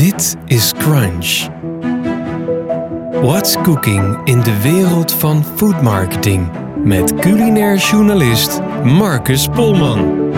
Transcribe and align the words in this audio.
Dit 0.00 0.36
is 0.46 0.72
Crunch. 0.72 1.48
What's 3.22 3.56
cooking 3.62 4.20
in 4.24 4.40
de 4.42 4.60
wereld 4.62 5.12
van 5.12 5.44
food 5.56 5.82
marketing? 5.82 6.50
Met 6.84 7.14
culinair 7.14 7.76
journalist 7.76 8.60
Marcus 8.84 9.48
Polman. 9.48 10.32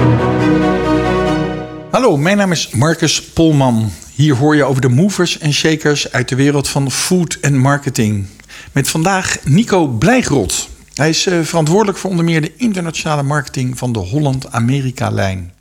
Hallo, 1.90 2.16
mijn 2.16 2.36
naam 2.36 2.52
is 2.52 2.70
Marcus 2.70 3.22
Polman. 3.22 3.90
Hier 4.14 4.36
hoor 4.36 4.56
je 4.56 4.64
over 4.64 4.82
de 4.82 4.88
movers 4.88 5.38
en 5.38 5.52
shakers 5.52 6.12
uit 6.12 6.28
de 6.28 6.36
wereld 6.36 6.68
van 6.68 6.90
food 6.90 7.38
en 7.40 7.58
marketing. 7.58 8.26
Met 8.72 8.88
vandaag 8.88 9.36
Nico 9.44 9.86
Blijgrot. 9.86 10.68
Hij 10.94 11.08
is 11.08 11.26
eh, 11.26 11.40
verantwoordelijk 11.40 11.98
voor 11.98 12.10
onder 12.10 12.24
meer 12.24 12.40
de 12.40 12.56
internationale 12.56 13.22
marketing 13.22 13.78
van 13.78 13.92
de 13.92 13.98
Holland-Amerika-lijn. 13.98 15.52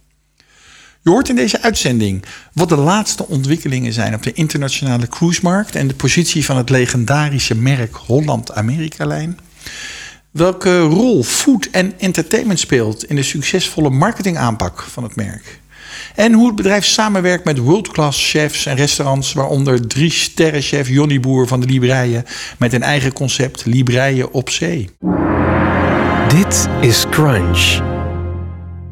Je 1.03 1.09
hoort 1.09 1.29
in 1.29 1.35
deze 1.35 1.61
uitzending 1.61 2.23
wat 2.53 2.69
de 2.69 2.75
laatste 2.75 3.27
ontwikkelingen 3.27 3.93
zijn 3.93 4.13
op 4.13 4.23
de 4.23 4.33
internationale 4.33 5.07
cruisemarkt 5.07 5.75
en 5.75 5.87
de 5.87 5.93
positie 5.93 6.45
van 6.45 6.57
het 6.57 6.69
legendarische 6.69 7.55
merk 7.55 7.95
Holland-Amerika-lijn. 7.95 9.39
Welke 10.31 10.79
rol 10.79 11.23
food 11.23 11.67
en 11.71 11.93
entertainment 11.99 12.59
speelt 12.59 13.05
in 13.05 13.15
de 13.15 13.23
succesvolle 13.23 13.89
marketingaanpak 13.89 14.81
van 14.81 15.03
het 15.03 15.15
merk. 15.15 15.59
En 16.15 16.33
hoe 16.33 16.47
het 16.47 16.55
bedrijf 16.55 16.85
samenwerkt 16.85 17.45
met 17.45 17.57
world-class 17.57 18.29
chefs 18.29 18.65
en 18.65 18.75
restaurants, 18.75 19.33
waaronder 19.33 19.87
drie 19.87 20.11
sterrenchef 20.11 20.89
Jonny 20.89 21.19
Boer 21.19 21.47
van 21.47 21.59
de 21.59 21.67
Libreien 21.67 22.25
met 22.57 22.73
een 22.73 22.83
eigen 22.83 23.13
concept 23.13 23.65
Libreien 23.65 24.33
op 24.33 24.49
zee. 24.49 24.89
Dit 26.27 26.67
is 26.81 27.05
Crunch. 27.09 27.90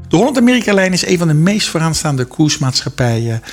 De 0.09 0.15
Holland-Amerika-lijn 0.15 0.93
is 0.93 1.05
een 1.05 1.17
van 1.17 1.27
de 1.27 1.33
meest 1.33 1.67
vooraanstaande 1.67 2.27
cruisemaatschappijen 2.27 3.43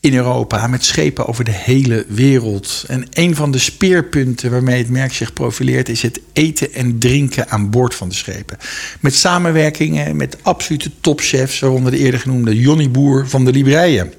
in 0.00 0.14
Europa 0.14 0.66
met 0.66 0.84
schepen 0.84 1.26
over 1.26 1.44
de 1.44 1.50
hele 1.50 2.04
wereld. 2.08 2.84
En 2.86 3.06
een 3.12 3.34
van 3.34 3.50
de 3.50 3.58
speerpunten 3.58 4.50
waarmee 4.50 4.78
het 4.78 4.90
merk 4.90 5.12
zich 5.12 5.32
profileert 5.32 5.88
is 5.88 6.02
het 6.02 6.20
eten 6.32 6.72
en 6.72 6.98
drinken 6.98 7.48
aan 7.48 7.70
boord 7.70 7.94
van 7.94 8.08
de 8.08 8.14
schepen. 8.14 8.58
Met 9.00 9.14
samenwerkingen 9.14 10.16
met 10.16 10.36
absolute 10.42 10.90
topchefs, 11.00 11.58
waaronder 11.58 11.92
de 11.92 11.98
eerder 11.98 12.20
genoemde 12.20 12.60
Jonny 12.60 12.90
Boer 12.90 13.28
van 13.28 13.44
de 13.44 13.52
Libreien. 13.52 14.12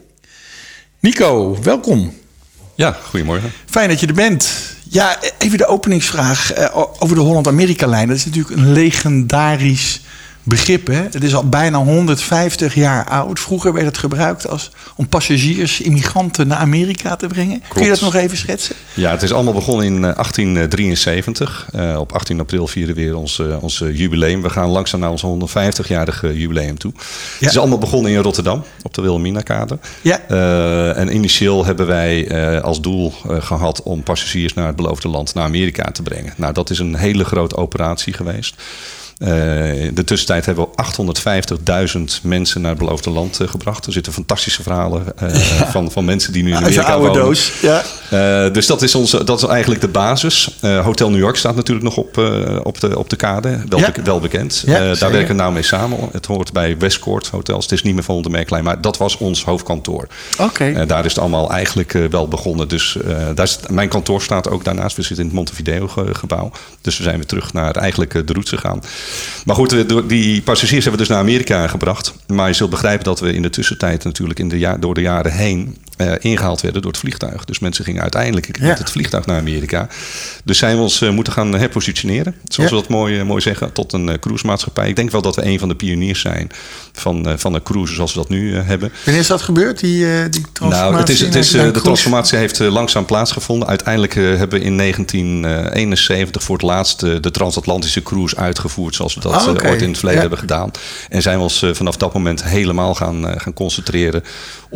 Nico, 1.00 1.58
welkom. 1.64 2.14
Ja, 2.76 2.92
goedemorgen. 3.04 3.52
Fijn 3.66 3.90
dat 3.90 4.00
je 4.00 4.08
er 4.08 4.14
bent. 4.14 4.52
Ja, 4.90 5.20
even 5.38 5.58
de 5.58 5.68
openingsvraag 5.68 6.54
eh, 6.54 6.78
over 7.00 7.16
de 7.16 7.22
Holland-Amerika-lijn. 7.22 8.08
Dat 8.08 8.18
is 8.18 8.26
natuurlijk 8.26 8.56
een 8.56 8.72
legendarisch 8.72 10.02
begrip. 10.46 10.88
Hè? 10.88 11.02
Het 11.02 11.24
is 11.24 11.36
al 11.36 11.50
bijna 11.50 11.78
150 11.78 12.76
jaar 12.76 13.06
oud. 13.06 13.40
Vroeger 13.40 13.74
werd 13.74 13.86
het 13.86 13.98
gebruikt 13.98 14.48
als, 14.48 14.72
om 14.96 15.08
passagiers, 15.08 15.82
immigranten 15.82 16.48
naar 16.48 16.58
Amerika 16.58 17.16
te 17.16 17.28
brengen. 17.28 17.62
Kun 17.68 17.84
je 17.84 17.90
dat 17.90 18.02
nog 18.02 18.16
even 18.16 18.38
schetsen? 18.38 18.76
Ja, 18.94 19.12
het 19.12 19.22
is 19.22 19.34
allemaal 19.34 19.54
begonnen 19.54 19.86
in 19.86 20.02
1873. 20.02 21.70
Uh, 21.76 22.00
op 22.00 22.12
18 22.12 22.40
april 22.40 22.68
vieren 22.68 22.96
we 22.96 23.02
weer 23.02 23.16
ons, 23.16 23.40
uh, 23.40 23.64
ons 23.64 23.78
jubileum. 23.78 24.42
We 24.42 24.50
gaan 24.50 24.70
langzaam 24.70 25.00
naar 25.00 25.12
ons 25.12 25.26
150-jarige 25.56 26.38
jubileum 26.38 26.78
toe. 26.78 26.92
Ja. 26.96 27.02
Het 27.40 27.50
is 27.50 27.58
allemaal 27.58 27.78
begonnen 27.78 28.12
in 28.12 28.22
Rotterdam, 28.22 28.64
op 28.84 28.94
de 28.94 29.02
Wilhelmina-kade. 29.02 29.80
Ja. 30.02 30.20
Uh, 30.30 30.98
en 30.98 31.16
initieel 31.16 31.66
hebben 31.66 31.88
wij 31.88 32.62
als 32.62 32.82
doel 32.82 33.14
gehad 33.28 33.84
om 33.84 34.04
passagiers 34.04 34.54
naar 34.54 34.68
het 34.68 34.76
beloofde 34.76 35.08
land, 35.08 35.34
naar 35.34 35.44
Amerika 35.44 35.92
te 35.92 36.02
brengen. 36.02 36.34
Nou, 36.38 36.54
dat 36.54 36.70
is 36.70 36.80
een 36.80 36.96
hele 36.96 37.24
grote 37.24 37.56
operatie 37.56 38.14
geweest. 38.14 38.56
Uh, 39.20 39.84
in 39.86 39.96
de 39.96 40.04
tussentijd 40.04 40.46
hebben 40.46 40.68
we 40.76 41.94
850.000 41.98 42.22
mensen 42.24 42.62
naar 42.62 42.70
het 42.70 42.80
beloofde 42.80 43.10
land 43.10 43.40
uh, 43.42 43.48
gebracht. 43.48 43.86
Er 43.86 43.92
zitten 43.92 44.14
fantastische 44.14 44.64
verhalen 44.64 45.04
ja. 45.20 45.28
van, 45.72 45.92
van 45.92 46.06
mensen 46.06 46.34
die 46.34 46.44
nu 46.44 46.50
in 46.50 46.56
Amerika 46.56 46.82
oude 46.84 47.08
wonen. 47.08 47.24
Doos. 47.24 47.52
Ja. 47.62 48.50
dus 48.50 48.66
dat 48.68 48.82
is, 48.82 48.96
onze, 48.96 49.24
dat 49.24 49.42
is 49.44 49.48
eigenlijk 49.48 49.82
de 49.82 49.88
basis. 49.88 50.58
Hotel 50.62 51.10
New 51.10 51.20
York 51.20 51.36
staat 51.36 51.56
natuurlijk 51.56 51.86
nog 51.86 51.98
op, 51.98 52.18
op, 52.64 52.80
de, 52.80 52.98
op 52.98 53.10
de 53.10 53.16
kade. 53.16 53.60
Wel, 53.70 53.80
Ja. 53.80 53.92
be- 53.92 54.02
wel 54.02 54.20
bekend. 54.20 54.64
Daar 54.66 55.12
werken 55.12 55.28
we 55.28 55.34
nou 55.34 55.54
mee 55.54 55.64
samen. 55.64 55.98
Het 56.12 56.26
hoort 56.26 56.52
bij 56.54 56.78
Westcourt 56.78 57.28
Hotels. 57.28 57.64
Het 57.64 57.72
is 57.74 57.84
niet 57.84 57.94
meer 57.94 58.04
van 58.04 58.22
de 58.22 58.30
merklijn, 58.30 58.64
maar 58.64 58.82
dat 58.82 58.98
was 58.98 59.18
ons 59.18 59.44
hoofdkantoor. 59.44 60.08
Oké. 60.40 60.64
Eh, 60.66 60.88
daar 60.88 61.06
is 61.06 61.12
het 61.12 61.20
allemaal 61.22 61.52
eigenlijk 61.52 61.94
eh, 61.94 62.04
wel 62.10 62.28
begonnen. 62.28 62.68
Dus 62.68 62.98
eh, 62.98 63.16
daar 63.36 63.46
is, 63.46 63.60
mijn 63.70 63.90
kantoor 63.90 64.22
staat 64.22 64.50
ook 64.50 64.64
daarnaast. 64.64 64.96
We 64.96 65.02
zitten 65.02 65.20
in 65.20 65.26
het 65.26 65.36
Montevideo 65.36 65.88
ge- 65.88 66.14
gebouw. 66.16 66.52
Dus 66.82 66.98
we 66.98 67.04
zijn 67.04 67.16
weer 67.16 67.26
terug 67.26 67.54
naar 67.54 67.76
eigenlijk 67.76 68.14
eh, 68.14 68.22
de 68.26 68.34
roots 68.34 68.50
gegaan. 68.50 68.82
Maar 69.46 69.56
goed, 69.56 69.74
eh, 69.74 69.98
die 70.08 70.42
passagiers 70.42 70.84
hebben 70.84 71.02
we 71.02 71.08
dus 71.08 71.16
naar 71.16 71.26
Amerika 71.26 71.68
gebracht. 71.68 72.14
Maar 72.28 72.48
je 72.48 72.54
zult 72.54 72.70
begrijpen 72.70 73.06
dat 73.06 73.20
we 73.20 73.34
in 73.34 73.42
de 73.42 73.50
tussentijd 73.50 74.04
natuurlijk 74.04 74.40
in 74.40 74.50
de 74.50 74.78
door 74.80 74.94
de 74.94 75.02
jaren 75.02 75.32
heen 75.32 75.78
eh, 75.98 76.12
ingehaald 76.20 76.62
werden 76.62 76.82
door 76.82 76.92
het 76.92 77.00
vliegtuig. 77.00 77.46
Dus 77.46 77.60
mensen 77.60 77.86
gingen 77.86 78.02
uiteindelijk 78.02 78.58
Ja. 78.60 78.68
met 78.68 78.78
het 78.78 78.92
vliegtuig 78.92 79.26
naar 79.26 79.40
Amerika. 79.40 79.88
Dus 80.44 80.58
zijn 80.58 80.76
we 80.76 80.82
ons 80.82 81.02
eh, 81.02 81.10
moeten 81.10 81.34
gaan 81.34 81.54
herpositioneren. 81.54 82.36
Zoals 82.44 82.70
Ja. 82.70 82.76
we 82.76 82.82
dat 82.82 82.92
mooi, 82.92 83.20
eh, 83.20 83.26
mooi 83.26 83.42
zeggen. 83.42 83.72
Tot 83.74 83.94
een 83.94 84.20
cruisemaatschappij. 84.20 84.90
Ik 84.90 84.96
denk 84.96 85.12
wel 85.12 85.22
dat 85.22 85.36
we 85.36 85.46
een 85.46 85.60
van 85.60 85.68
de 85.70 85.76
pioniers 85.76 86.20
zijn 86.22 86.50
van, 86.94 87.34
van 87.38 87.54
de 87.54 87.64
cruise 87.64 87.94
zoals 87.94 88.14
we 88.14 88.20
dat 88.20 88.30
nu 88.30 88.56
hebben. 88.56 88.92
Wanneer 89.04 89.22
is 89.22 89.28
dat 89.28 89.42
gebeurd, 89.42 89.80
die, 89.80 90.30
die 90.30 90.46
transformatie? 90.54 90.90
Nou, 90.92 90.96
het 90.98 91.10
is, 91.10 91.20
het 91.20 91.36
is, 91.36 91.50
de 91.52 91.58
cruise? 91.58 91.82
transformatie 91.82 92.38
heeft 92.38 92.60
langzaam 92.60 93.06
plaatsgevonden. 93.06 93.68
Uiteindelijk 93.68 94.14
hebben 94.14 94.60
we 94.60 94.66
in 94.66 94.78
1971 94.78 96.44
voor 96.44 96.56
het 96.56 96.66
laatst 96.66 97.00
de 97.00 97.32
transatlantische 97.32 98.04
cruise 98.04 98.36
uitgevoerd. 98.38 98.96
Zoals 98.96 99.14
we 99.16 99.20
dat 99.20 99.34
Ah, 99.34 99.48
ooit 99.48 99.82
in 99.82 99.88
het 99.90 99.98
verleden 99.98 100.14
Ja. 100.14 100.20
hebben 100.20 100.38
gedaan. 100.40 100.72
En 101.10 101.22
zijn 101.22 101.38
we 101.38 101.44
ons 101.44 101.66
vanaf 101.72 101.98
dat 101.98 102.14
moment 102.14 102.44
helemaal 102.44 102.96
gaan, 102.96 103.40
gaan 103.42 103.54
concentreren 103.54 104.24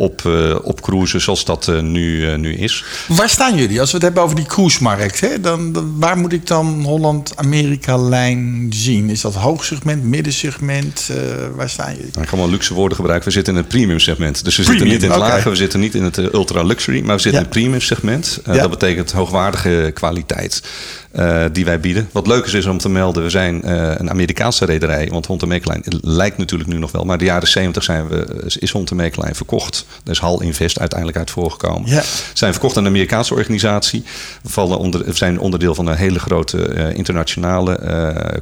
op, 0.00 0.26
eh, 0.26 0.56
op 0.62 0.80
cruises 0.80 1.24
zoals 1.24 1.44
dat 1.44 1.68
eh, 1.68 1.80
nu, 1.80 2.30
eh, 2.30 2.38
nu 2.38 2.54
is. 2.54 2.84
Waar 3.08 3.28
staan 3.28 3.56
jullie? 3.56 3.80
Als 3.80 3.90
we 3.90 3.96
het 3.96 4.04
hebben 4.04 4.22
over 4.22 4.36
die 4.36 4.46
cruisemarkt, 4.46 5.20
hè, 5.20 5.40
dan, 5.40 5.72
dan, 5.72 5.94
waar 5.98 6.18
moet 6.18 6.32
ik 6.32 6.46
dan 6.46 6.82
Holland-Amerika-lijn 6.84 8.66
zien? 8.74 9.10
Is 9.10 9.20
dat 9.20 9.34
hoogsegment, 9.34 10.04
middensegment? 10.04 11.10
Waar 11.54 11.68
staan 11.70 11.90
jullie? 11.94 12.10
Nou, 12.12 12.22
Ik 12.22 12.28
kan 12.28 12.38
wel 12.38 12.50
luxe 12.50 12.74
woorden 12.74 12.96
gebruiken. 12.96 13.28
We 13.28 13.34
zitten 13.34 13.52
in 13.54 13.58
het 13.60 13.68
premium 13.68 13.98
segment. 13.98 14.44
Dus 14.44 14.56
we 14.56 14.62
Premium, 14.62 14.88
zitten 14.88 15.08
niet 15.08 15.16
in 15.16 15.20
het 15.22 15.30
lage, 15.30 15.48
we 15.50 15.56
zitten 15.56 15.80
niet 15.80 15.94
in 15.94 16.02
het 16.04 16.16
ultra 16.16 16.62
luxury, 16.62 17.00
maar 17.04 17.16
we 17.16 17.22
zitten 17.22 17.40
Ja. 17.40 17.46
in 17.46 17.52
het 17.52 17.60
premium 17.62 17.80
segment. 17.80 18.40
Ja. 18.46 18.52
Dat 18.52 18.70
betekent 18.70 19.12
hoogwaardige 19.12 19.90
kwaliteit 19.94 20.62
eh, 21.10 21.44
die 21.52 21.64
wij 21.64 21.80
bieden. 21.80 22.08
Wat 22.12 22.26
leuk 22.26 22.46
is, 22.46 22.54
is 22.54 22.66
om 22.66 22.78
te 22.78 22.88
melden, 22.88 23.22
we 23.22 23.30
zijn 23.30 23.62
eh, 23.62 23.92
een 23.96 24.10
Amerikaanse 24.10 24.64
rederij. 24.64 25.08
Want 25.08 25.26
Hond 25.26 25.46
Meeklijn 25.46 25.82
lijkt 26.00 26.38
natuurlijk 26.38 26.70
nu 26.70 26.78
nog 26.78 26.92
wel. 26.92 27.04
Maar 27.04 27.18
de 27.18 27.24
jaren 27.24 27.48
70 27.48 27.82
zijn 27.82 28.08
we, 28.08 28.44
is 28.58 28.70
Hond 28.70 28.90
Meeklijn 28.90 29.34
verkocht. 29.34 29.86
Daar 30.04 30.14
is 30.14 30.20
Hal 30.20 30.42
Invest 30.42 30.78
uiteindelijk 30.78 31.18
uit 31.18 31.30
voorgekomen. 31.30 32.02
Zijn 32.32 32.52
verkocht 32.52 32.76
aan 32.76 32.82
een 32.82 32.88
Amerikaanse 32.88 33.34
organisatie. 33.34 34.04
We, 34.42 34.48
vallen 34.48 34.78
onder, 34.78 35.04
we 35.04 35.12
zijn 35.12 35.40
onderdeel 35.40 35.74
van 35.74 35.86
een 35.86 35.96
hele 35.96 36.18
grote 36.18 36.66
eh, 36.66 36.96
internationale 36.96 37.78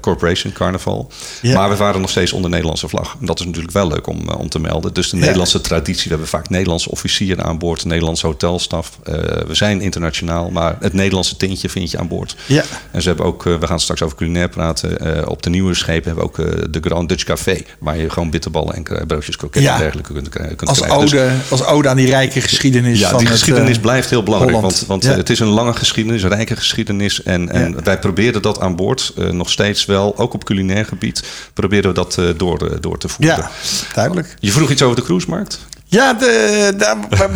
corporation, 0.01 0.53
Carnival. 0.53 1.11
Ja. 1.43 1.55
Maar 1.55 1.69
we 1.69 1.77
varen 1.77 2.01
nog 2.01 2.11
steeds 2.11 2.33
onder 2.33 2.51
Nederlandse 2.51 2.89
vlag. 2.89 3.17
En 3.21 3.27
dat 3.27 3.41
is 3.41 3.47
natuurlijk 3.47 3.73
wel 3.73 3.89
leuk 3.89 4.07
om, 4.07 4.29
om 4.29 4.49
te 4.49 4.59
melden. 4.59 4.95
Dus 4.95 5.11
de. 5.11 5.17
Nederlandse 5.17 5.61
traditie. 5.61 6.03
We 6.03 6.09
hebben 6.09 6.29
vaak 6.29 6.49
Nederlandse 6.49 6.91
officieren 6.91 7.45
aan 7.45 7.59
boord, 7.59 7.85
Nederlandse 7.85 8.27
hotelstaf. 8.27 8.99
We 9.47 9.55
zijn 9.55 9.81
internationaal, 9.81 10.51
maar 10.51 10.77
het 10.81 10.93
Nederlandse 10.93 11.37
tintje 11.37 11.69
vind 11.69 11.91
je 11.91 11.99
aan 11.99 12.09
boord. 12.09 12.37
Ja. 12.47 12.58
En 12.91 13.03
ze 13.03 13.09
hebben 13.09 13.27
ook, 13.27 13.47
eh, 13.47 13.55
we 13.59 13.67
gaan 13.67 13.81
straks 13.81 14.03
over 14.03 14.17
culinair 14.17 14.49
praten. 14.49 14.99
eh, 14.99 15.29
op 15.29 15.43
de 15.43 15.51
nieuwe 15.51 15.75
schepen 15.75 16.05
hebben 16.05 16.25
we 16.25 16.31
ook 16.31 16.39
eh, 16.39 16.63
de 16.71 16.81
Grand 16.81 17.09
Dutch 17.09 17.25
Café. 17.25 17.63
Waar 17.79 17.97
je 17.97 18.11
gewoon 18.11 18.31
bitterballen 18.31 18.75
en 18.75 19.07
broodjes 19.07 19.37
kroketten 19.37 19.63
Ja. 19.71 19.75
en 19.75 19.81
dergelijke 19.81 20.13
kunt, 20.13 20.29
kunt 20.29 20.67
Als 20.67 20.81
krijgen. 20.81 21.09
Dus- 21.09 21.51
als 21.51 21.65
ode 21.65 21.89
aan 21.89 21.97
die 21.97 22.07
rijke 22.07 22.41
geschiedenis 22.41 22.99
ja, 22.99 23.09
van 23.11 23.19
die 23.19 23.29
geschiedenis 23.29 23.79
blijft 23.79 24.11
heel 24.11 24.23
belangrijk. 24.23 24.55
Holland. 24.57 24.75
Want, 24.87 24.87
want 24.87 25.05
Ja. 25.05 25.11
het 25.21 25.31
is 25.31 25.41
een 25.41 25.47
lange 25.47 25.73
geschiedenis, 25.73 26.23
een 26.23 26.29
rijke 26.29 26.57
geschiedenis. 26.57 27.23
En, 27.23 27.49
en 27.49 27.71
Ja. 27.71 27.83
wij 27.83 27.99
proberen 27.99 28.43
dat 28.43 28.61
aan 28.61 28.77
boord 28.77 29.13
nog 29.17 29.51
steeds 29.51 29.85
wel, 29.85 30.19
ook 30.19 30.35
op 30.35 30.45
culinair 30.45 30.85
gebied, 30.85 31.23
proberen 31.55 31.89
we 31.89 31.95
dat 31.95 32.19
door, 32.37 32.81
door 32.81 32.99
te 32.99 33.09
voeren. 33.09 33.37
Ja, 33.37 33.51
duidelijk. 33.95 34.37
Je 34.41 34.53
vroeg 34.53 34.71
iets 34.71 34.83
over 34.83 34.97
de 34.97 35.03
cruisemarkt? 35.03 35.61
Ja, 35.91 36.13
de, 36.13 36.75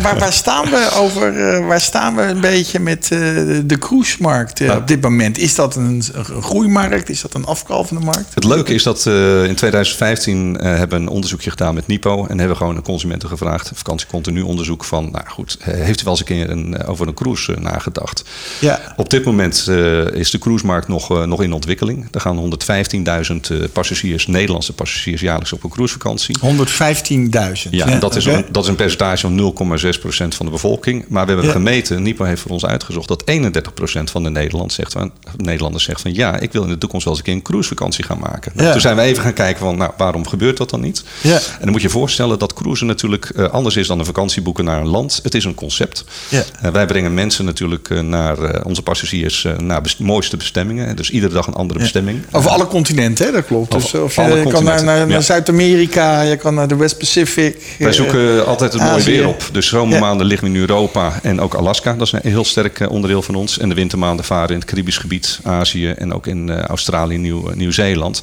waar, 0.01 0.33
staan 0.33 0.69
we 0.69 0.89
over? 0.97 1.53
eh, 1.53 1.67
waar 1.67 1.81
staan 1.81 2.15
we 2.15 2.21
een 2.21 2.41
beetje 2.41 2.79
met 2.79 3.03
eh, 3.03 3.19
de 3.65 3.77
cruisemarkt 3.79 4.59
eh, 4.61 4.67
Nou. 4.67 4.79
op 4.79 4.87
dit 4.87 5.01
moment? 5.01 5.37
Is 5.37 5.55
dat 5.55 5.75
een, 5.75 6.03
groeimarkt? 6.41 7.09
Is 7.09 7.21
dat 7.21 7.33
een 7.33 7.45
afkalvende 7.45 8.05
markt? 8.05 8.33
Het 8.33 8.43
leuke 8.43 8.73
is 8.73 8.83
dat 8.83 9.05
uh, 9.05 9.45
in 9.45 9.55
2015 9.55 10.55
uh, 10.55 10.61
hebben 10.61 10.89
we 10.89 10.95
een 10.95 11.11
onderzoekje 11.11 11.49
gedaan 11.49 11.73
met 11.73 11.87
Nipo. 11.87 12.25
En 12.25 12.39
hebben 12.39 12.57
gewoon 12.57 12.75
de 12.75 12.81
consumenten 12.81 13.29
gevraagd, 13.29 13.71
vakantiecontinu 13.73 14.41
onderzoek 14.41 14.83
van... 14.83 15.09
nou 15.11 15.25
goed, 15.27 15.57
heeft 15.59 16.01
u 16.01 16.03
wel 16.03 16.13
eens 16.13 16.19
een 16.19 16.25
keer 16.25 16.49
een, 16.49 16.85
over 16.85 17.07
een 17.07 17.13
cruise 17.13 17.51
uh, 17.51 17.57
nagedacht? 17.57 18.23
Ja. 18.59 18.93
Op 18.97 19.09
dit 19.09 19.25
moment 19.25 19.69
is 20.13 20.31
de 20.31 20.37
cruisemarkt 20.39 20.87
nog, 20.87 21.25
nog 21.25 21.43
in 21.43 21.53
ontwikkeling. 21.53 22.07
Er 22.11 22.21
gaan 22.21 22.57
115.000 23.55 23.71
passagiers, 23.71 24.27
Nederlandse 24.27 24.73
passagiers... 24.73 25.21
jaarlijks 25.21 25.53
op 25.53 25.63
een 25.63 25.69
cruisevakantie. 25.69 26.37
115.000? 26.39 27.69
Ja, 27.69 27.87
en 27.87 27.99
dat 27.99 28.15
is 28.15 28.27
okay. 28.27 28.42
En 28.45 28.51
dat 28.51 28.63
is 28.63 28.69
een 28.69 28.75
percentage 28.75 29.21
van 29.21 29.35
0,6% 29.37 30.35
van 30.35 30.45
de 30.45 30.51
bevolking. 30.51 31.05
Maar 31.07 31.25
we 31.25 31.31
hebben 31.31 31.47
Ja. 31.49 31.55
gemeten, 31.55 32.01
Nipo 32.03 32.23
heeft 32.23 32.41
voor 32.41 32.51
ons 32.51 32.65
uitgezocht... 32.65 33.07
dat 33.07 33.23
31% 33.31 34.11
van 34.11 34.23
de 34.23 34.29
Nederlanders 34.29 34.75
zegt, 34.75 34.91
van, 34.91 35.11
Nederlanders 35.37 35.83
zegt 35.83 36.01
van... 36.01 36.13
ja, 36.13 36.39
ik 36.39 36.51
wil 36.51 36.63
in 36.63 36.69
de 36.69 36.77
toekomst 36.77 37.05
wel 37.05 37.13
eens 37.13 37.21
een 37.23 37.29
keer 37.29 37.39
een 37.39 37.47
cruisevakantie 37.49 38.03
gaan 38.03 38.19
maken. 38.19 38.51
Nou, 38.55 38.65
Ja. 38.67 38.71
Toen 38.71 38.81
zijn 38.81 38.95
we 38.95 39.01
even 39.01 39.23
gaan 39.23 39.33
kijken 39.33 39.59
van, 39.59 39.77
nou, 39.77 39.91
waarom 39.97 40.27
gebeurt 40.27 40.57
dat 40.57 40.69
dan 40.69 40.81
niet? 40.81 41.03
Ja. 41.21 41.35
En 41.35 41.41
dan 41.61 41.69
moet 41.71 41.81
je 41.81 41.87
je 41.87 41.93
voorstellen 41.93 42.39
dat 42.39 42.53
cruisen 42.53 42.87
natuurlijk 42.87 43.25
eh, 43.29 43.49
anders 43.49 43.75
is 43.75 43.87
dan 43.87 43.99
een 43.99 44.05
vakantie 44.05 44.41
boeken 44.41 44.65
naar 44.65 44.81
een 44.81 44.87
land. 44.87 45.19
Het 45.23 45.35
is 45.35 45.45
een 45.45 45.55
concept. 45.55 46.05
Ja. 46.29 46.43
Eh, 46.61 46.71
wij 46.71 46.85
brengen 46.85 47.13
mensen 47.13 47.45
natuurlijk 47.45 47.89
eh, 47.89 47.99
naar 47.99 48.63
onze 48.65 48.81
passagiers 48.81 49.47
naar 49.57 49.81
best- 49.81 49.99
mooiste 49.99 50.37
bestemmingen. 50.37 50.95
Dus 50.95 51.09
iedere 51.09 51.33
dag 51.33 51.47
een 51.47 51.53
andere 51.53 51.79
bestemming. 51.79 52.21
Over 52.31 52.49
alle 52.49 52.67
continenten, 52.67 53.25
hè? 53.25 53.31
dat 53.31 53.45
klopt. 53.45 53.75
Over 53.75 53.91
Dus 53.91 54.01
of 54.01 54.15
je, 54.15 54.45
kan 54.51 54.63
naar, 54.63 54.83
naar, 54.83 55.07
naar. 55.07 55.21
Zuid-Amerika, 55.23 56.21
je 56.21 56.35
kan 56.37 56.53
naar 56.53 56.67
de 56.67 56.75
West 56.75 56.97
Pacific. 56.97 57.75
Wij 57.79 57.93
zoeken 57.93 58.32
altijd 58.41 58.73
het 58.73 58.81
mooie 58.81 58.93
Azië. 58.93 59.11
weer 59.11 59.27
op. 59.27 59.49
Dus 59.51 59.67
zomermaanden 59.67 60.25
liggen 60.25 60.47
we 60.47 60.53
in 60.53 60.59
Europa 60.59 61.19
en 61.23 61.41
ook 61.41 61.53
Alaska. 61.53 61.93
Dat 61.93 62.07
is 62.07 62.11
een 62.11 62.19
heel 62.23 62.45
sterk 62.45 62.79
eh, 62.79 62.89
onderdeel 62.89 63.21
van 63.21 63.35
ons. 63.35 63.57
En 63.57 63.69
de 63.69 63.75
wintermaanden 63.75 64.25
varen 64.25 64.49
in 64.49 64.55
het 64.55 64.65
Caribisch 64.65 64.97
gebied, 64.97 65.39
Azië 65.43 65.89
en 65.89 66.13
ook 66.13 66.27
in 66.27 66.49
eh, 66.49 66.61
Australië 66.61 67.15
en 67.15 67.21
Nieuw, 67.21 67.49
eh, 67.49 67.55
Nieuw-Zeeland. 67.55 68.21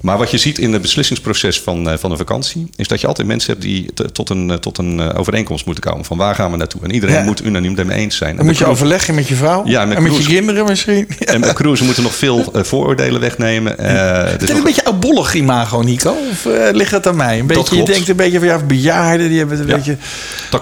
Maar 0.00 0.18
wat 0.18 0.30
je 0.30 0.38
ziet 0.38 0.58
in 0.58 0.72
het 0.72 0.82
beslissingsproces 0.82 1.60
van, 1.60 1.90
eh, 1.90 1.98
van 1.98 2.10
een 2.10 2.16
vakantie... 2.16 2.70
is 2.76 2.88
dat 2.88 3.00
je 3.00 3.06
altijd 3.06 3.26
mensen 3.26 3.50
hebt 3.52 3.62
die 3.64 3.92
tot 4.12 4.30
een, 4.30 4.50
eh, 4.50 4.56
tot 4.56 4.78
een 4.78 5.00
eh, 5.00 5.18
overeenkomst 5.18 5.66
moeten 5.66 5.84
komen. 5.90 6.04
Van 6.04 6.16
waar 6.16 6.34
gaan 6.34 6.50
we 6.50 6.56
naartoe? 6.56 6.80
En 6.82 6.90
iedereen 6.94 7.14
Ja. 7.16 7.22
moet 7.22 7.44
unaniem 7.44 7.74
daarmee 7.74 7.98
eens 7.98 8.16
zijn. 8.16 8.36
Dan 8.36 8.44
moet 8.44 8.54
de 8.54 8.58
je 8.58 8.64
cruise- 8.64 8.82
overleggen 8.82 9.14
met 9.14 9.28
je 9.28 9.34
vrouw. 9.34 9.62
Ja, 9.66 9.84
met 9.84 9.96
en 9.96 10.02
met 10.02 10.12
je 10.12 10.18
cruise- 10.18 10.34
kinderen 10.36 10.64
misschien. 10.64 11.08
En 11.24 11.40
bij 11.40 11.52
cruisen 11.52 11.84
moeten 11.86 12.02
nog 12.02 12.14
veel 12.14 12.44
vooroordelen 12.52 13.20
wegnemen. 13.20 13.78
Eh, 13.78 14.30
Het 14.30 14.42
is 14.42 14.48
nog- 14.48 14.58
een 14.58 14.64
beetje 14.64 14.84
oudbollig 14.84 15.34
imago, 15.34 15.80
Nico. 15.82 16.14
Of 16.30 16.46
eh, 16.46 16.72
ligt 16.72 16.90
dat 16.90 17.06
aan 17.06 17.16
mij? 17.16 17.38
Een 17.38 17.46
beetje, 17.46 17.76
je 17.76 17.82
denkt 17.84 18.08
een 18.08 18.16
beetje 18.16 18.38
van 18.38 18.48
ja, 18.48 18.58
bejaarden, 18.58 19.28
die 19.28 19.38
hebben 19.38 19.58
het 19.58 19.68
een 19.68 19.74
beetje 19.76 19.96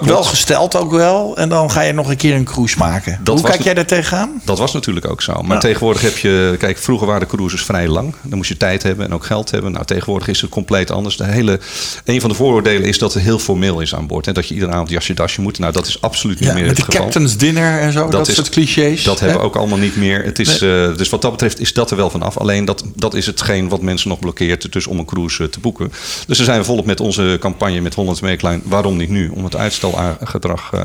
wel 0.01 0.23
gesteld 0.23 0.75
ook 0.75 0.91
wel. 0.91 1.37
En 1.37 1.49
dan 1.49 1.71
ga 1.71 1.81
je 1.81 1.93
nog 1.93 2.09
een 2.09 2.17
keer 2.17 2.35
een 2.35 2.43
cruise 2.43 2.77
maken. 2.77 3.19
Dat 3.23 3.33
Hoe 3.33 3.41
was 3.41 3.43
kijk 3.43 3.57
de- 3.57 3.63
jij 3.63 3.73
daar 3.73 3.85
tegenaan? 3.85 4.41
Dat 4.43 4.57
was 4.57 4.73
natuurlijk 4.73 5.09
ook 5.09 5.21
zo. 5.21 5.41
Maar 5.41 5.59
tegenwoordig 5.59 6.01
heb 6.01 6.17
je... 6.17 6.55
Kijk, 6.59 6.77
vroeger 6.77 7.07
waren 7.07 7.21
de 7.29 7.35
cruises 7.35 7.63
vrij 7.63 7.87
lang. 7.87 8.13
Dan 8.23 8.37
moest 8.37 8.49
je 8.49 8.57
tijd 8.57 8.83
hebben 8.83 9.05
en 9.05 9.13
ook 9.13 9.24
geld 9.25 9.51
hebben. 9.51 9.71
Nou, 9.71 9.85
tegenwoordig 9.85 10.27
is 10.27 10.41
het 10.41 10.49
compleet 10.49 10.91
anders. 10.91 11.17
De 11.17 11.23
hele, 11.25 11.59
een 12.05 12.21
van 12.21 12.29
de 12.29 12.35
vooroordelen 12.35 12.83
is 12.87 12.97
dat 12.99 13.13
het 13.13 13.23
heel 13.23 13.39
formeel 13.39 13.79
is 13.79 13.95
aan 13.95 14.07
boord. 14.07 14.25
Hè? 14.25 14.31
Dat 14.31 14.47
je 14.47 14.53
iedere 14.53 14.71
avond 14.71 14.89
jasje 14.89 15.13
dasje 15.13 15.41
moet. 15.41 15.59
Nou, 15.59 15.71
dat 15.73 15.87
is 15.87 16.01
absoluut 16.01 16.39
niet 16.39 16.47
Ja, 16.49 16.53
meer 16.55 16.65
met 16.65 16.77
het 16.77 16.85
de 16.85 16.91
geval. 16.91 17.01
captain's 17.05 17.37
dinner 17.37 17.79
en 17.79 17.91
zo, 17.91 18.07
dat, 18.09 18.27
is- 18.27 18.35
soort 18.35 18.49
clichés. 18.49 19.03
Dat 19.03 19.19
hebben 19.19 19.37
we 19.37 19.43
ook 19.43 19.55
allemaal 19.55 19.77
niet 19.77 19.95
meer. 19.95 20.23
Het 20.23 20.39
is, 20.39 20.61
eh, 20.61 20.97
dus 20.97 21.09
wat 21.09 21.21
dat 21.21 21.31
betreft 21.31 21.59
is 21.59 21.73
dat 21.73 21.91
er 21.91 21.97
wel 21.97 22.09
vanaf. 22.09 22.37
Alleen 22.37 22.65
dat, 22.65 22.83
dat 22.95 23.13
is 23.13 23.25
hetgeen 23.25 23.69
wat 23.69 23.81
mensen 23.81 24.09
nog 24.09 24.19
blokkeert 24.19 24.71
dus 24.73 24.87
om 24.87 24.99
een 24.99 25.05
cruise 25.05 25.43
eh, 25.43 25.49
te 25.49 25.59
boeken. 25.59 25.91
Dus 26.27 26.37
daar 26.37 26.45
zijn 26.45 26.59
we 26.59 26.65
volop 26.65 26.85
met 26.85 26.99
onze 26.99 27.37
campagne 27.39 27.81
met 27.81 27.93
Hollands 27.95 28.21
Meeklein. 28.21 28.61
Waarom 28.65 28.97
niet 28.97 29.09
nu? 29.09 29.31
Om 29.33 29.43
het 29.43 29.55
uitstelgedrag 29.55 30.69
eh, 30.73 30.79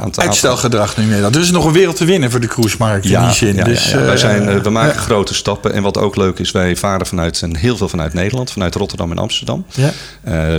aan 0.00 0.10
te 0.10 0.20
Uitstelgedrag 0.20 0.96
nu 0.96 1.04
meer. 1.04 1.20
Dat 1.20 1.36
is 1.36 1.50
nog 1.50 1.64
een 1.64 1.72
wereld 1.72 1.96
te 1.96 2.04
winnen 2.04 2.30
voor 2.30 2.40
de 2.40 2.46
cruisemarkt 2.46 3.04
in 3.06 3.20
die 3.20 3.32
zin. 3.32 3.54
ja, 3.56 3.64
dus, 3.64 3.90
ja, 3.90 3.98
ja. 3.98 4.04
Wij 4.04 4.16
zijn, 4.16 4.62
we 4.62 4.70
maken 4.70 4.98
grote 5.00 5.34
stappen. 5.34 5.72
En 5.72 5.82
wat 5.82 5.98
ook 5.98 6.16
leuk 6.16 6.38
is, 6.38 6.50
wij 6.50 6.76
varen 6.76 7.06
vanuit, 7.06 7.42
en 7.42 7.56
heel 7.58 7.76
veel 7.76 7.88
vanuit 7.88 8.14
Nederland, 8.14 8.50
vanuit 8.50 8.74
Rotterdam 8.74 9.10
en 9.10 9.18
Amsterdam. 9.18 9.64
Ja. 9.74 9.92
Eh, 10.22 10.54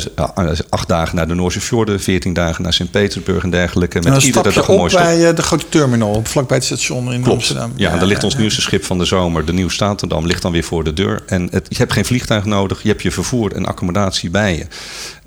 acht 0.70 0.88
dagen 0.88 1.16
naar 1.16 1.28
de 1.28 1.34
Noorse 1.34 1.62
fjorden, 1.62 2.00
veertien 2.00 2.34
dagen 2.34 2.64
naar 2.64 2.74
Sint-Petersburg 2.74 3.44
en 3.44 3.50
dergelijke. 3.50 4.00
Met 4.00 4.14
dan 4.14 4.22
iedere 4.22 4.52
dag 4.52 4.68
een 4.68 4.74
op 4.74 4.78
mooi 4.78 4.90
stap. 4.90 5.04
bij 5.04 5.30
eh, 5.30 5.36
de 5.36 5.42
grote 5.42 5.70
terminal, 5.70 6.14
op 6.14 6.28
vlakbij 6.28 6.58
het 6.58 6.66
station 6.66 7.14
in 7.14 7.22
Klopt. 7.22 7.38
Amsterdam. 7.38 7.74
Ja, 7.76 7.92
en 7.92 7.98
daar 7.98 8.08
ligt 8.08 8.24
ons 8.24 8.36
nieuwste 8.36 8.62
schip 8.62 8.84
van 8.84 8.98
de 8.98 9.06
zomer, 9.06 9.46
de 9.46 9.54
Nieuw 9.54 9.70
Statendam, 9.70 10.26
ligt 10.26 10.42
dan 10.42 10.52
weer 10.52 10.64
voor 10.64 10.84
de 10.84 10.94
deur. 10.94 11.24
En 11.26 11.48
het, 11.52 11.66
je 11.70 11.78
hebt 11.78 11.94
geen 11.94 12.06
vliegtuig 12.06 12.46
nodig, 12.46 12.82
je 12.82 12.90
hebt 12.90 13.02
je 13.02 13.12
vervoer 13.12 13.56
en 13.56 13.66
accommodatie 13.66 14.30
bij 14.30 14.56
je. 14.56 14.66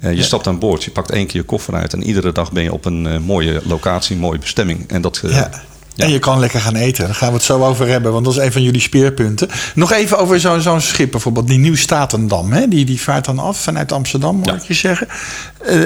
Eh, 0.00 0.12
je 0.16 0.22
stapt 0.22 0.46
aan 0.46 0.58
boord, 0.58 0.84
je 0.84 0.90
pakt 0.90 1.10
één 1.10 1.26
keer 1.26 1.40
je 1.40 1.46
koffer 1.46 1.74
uit 1.74 1.92
en 1.92 2.02
iedere 2.02 2.32
dag 2.32 2.52
ben 2.52 2.62
je 2.62 2.72
op 2.72 2.84
een 2.84 3.06
eh, 3.06 3.18
mooie 3.18 3.60
locatie, 3.64 4.14
een 4.14 4.20
mooie 4.20 4.38
bestemming. 4.38 4.90
En 4.90 5.02
dat, 5.02 5.20
eh, 5.24 5.30
Ja. 5.30 5.50
Ja. 5.94 6.04
En 6.04 6.10
je 6.10 6.18
kan 6.18 6.38
lekker 6.38 6.60
gaan 6.60 6.74
eten. 6.76 7.04
Daar 7.04 7.14
gaan 7.14 7.28
we 7.28 7.34
het 7.34 7.42
zo 7.44 7.64
over 7.64 7.88
hebben, 7.88 8.12
want 8.12 8.24
dat 8.24 8.34
is 8.36 8.40
een 8.44 8.52
van 8.52 8.62
jullie 8.62 8.80
speerpunten. 8.80 9.48
Nog 9.74 9.92
even 9.92 10.18
over 10.18 10.40
zo'n 10.40 10.60
zo'n 10.60 10.80
schip 10.80 11.10
bijvoorbeeld, 11.10 11.46
die 11.46 11.58
Nieuw 11.58 11.76
Statendam. 11.76 12.52
Hè? 12.52 12.68
Die, 12.68 12.84
die 12.84 13.00
vaart 13.00 13.24
dan 13.24 13.38
af 13.38 13.58
vanuit 13.62 13.92
Amsterdam, 13.92 14.36
moet 14.36 14.46
Ja. 14.46 14.54
ik 14.54 14.62
je 14.62 14.74
zeggen. 14.74 15.08
Eh, 15.58 15.76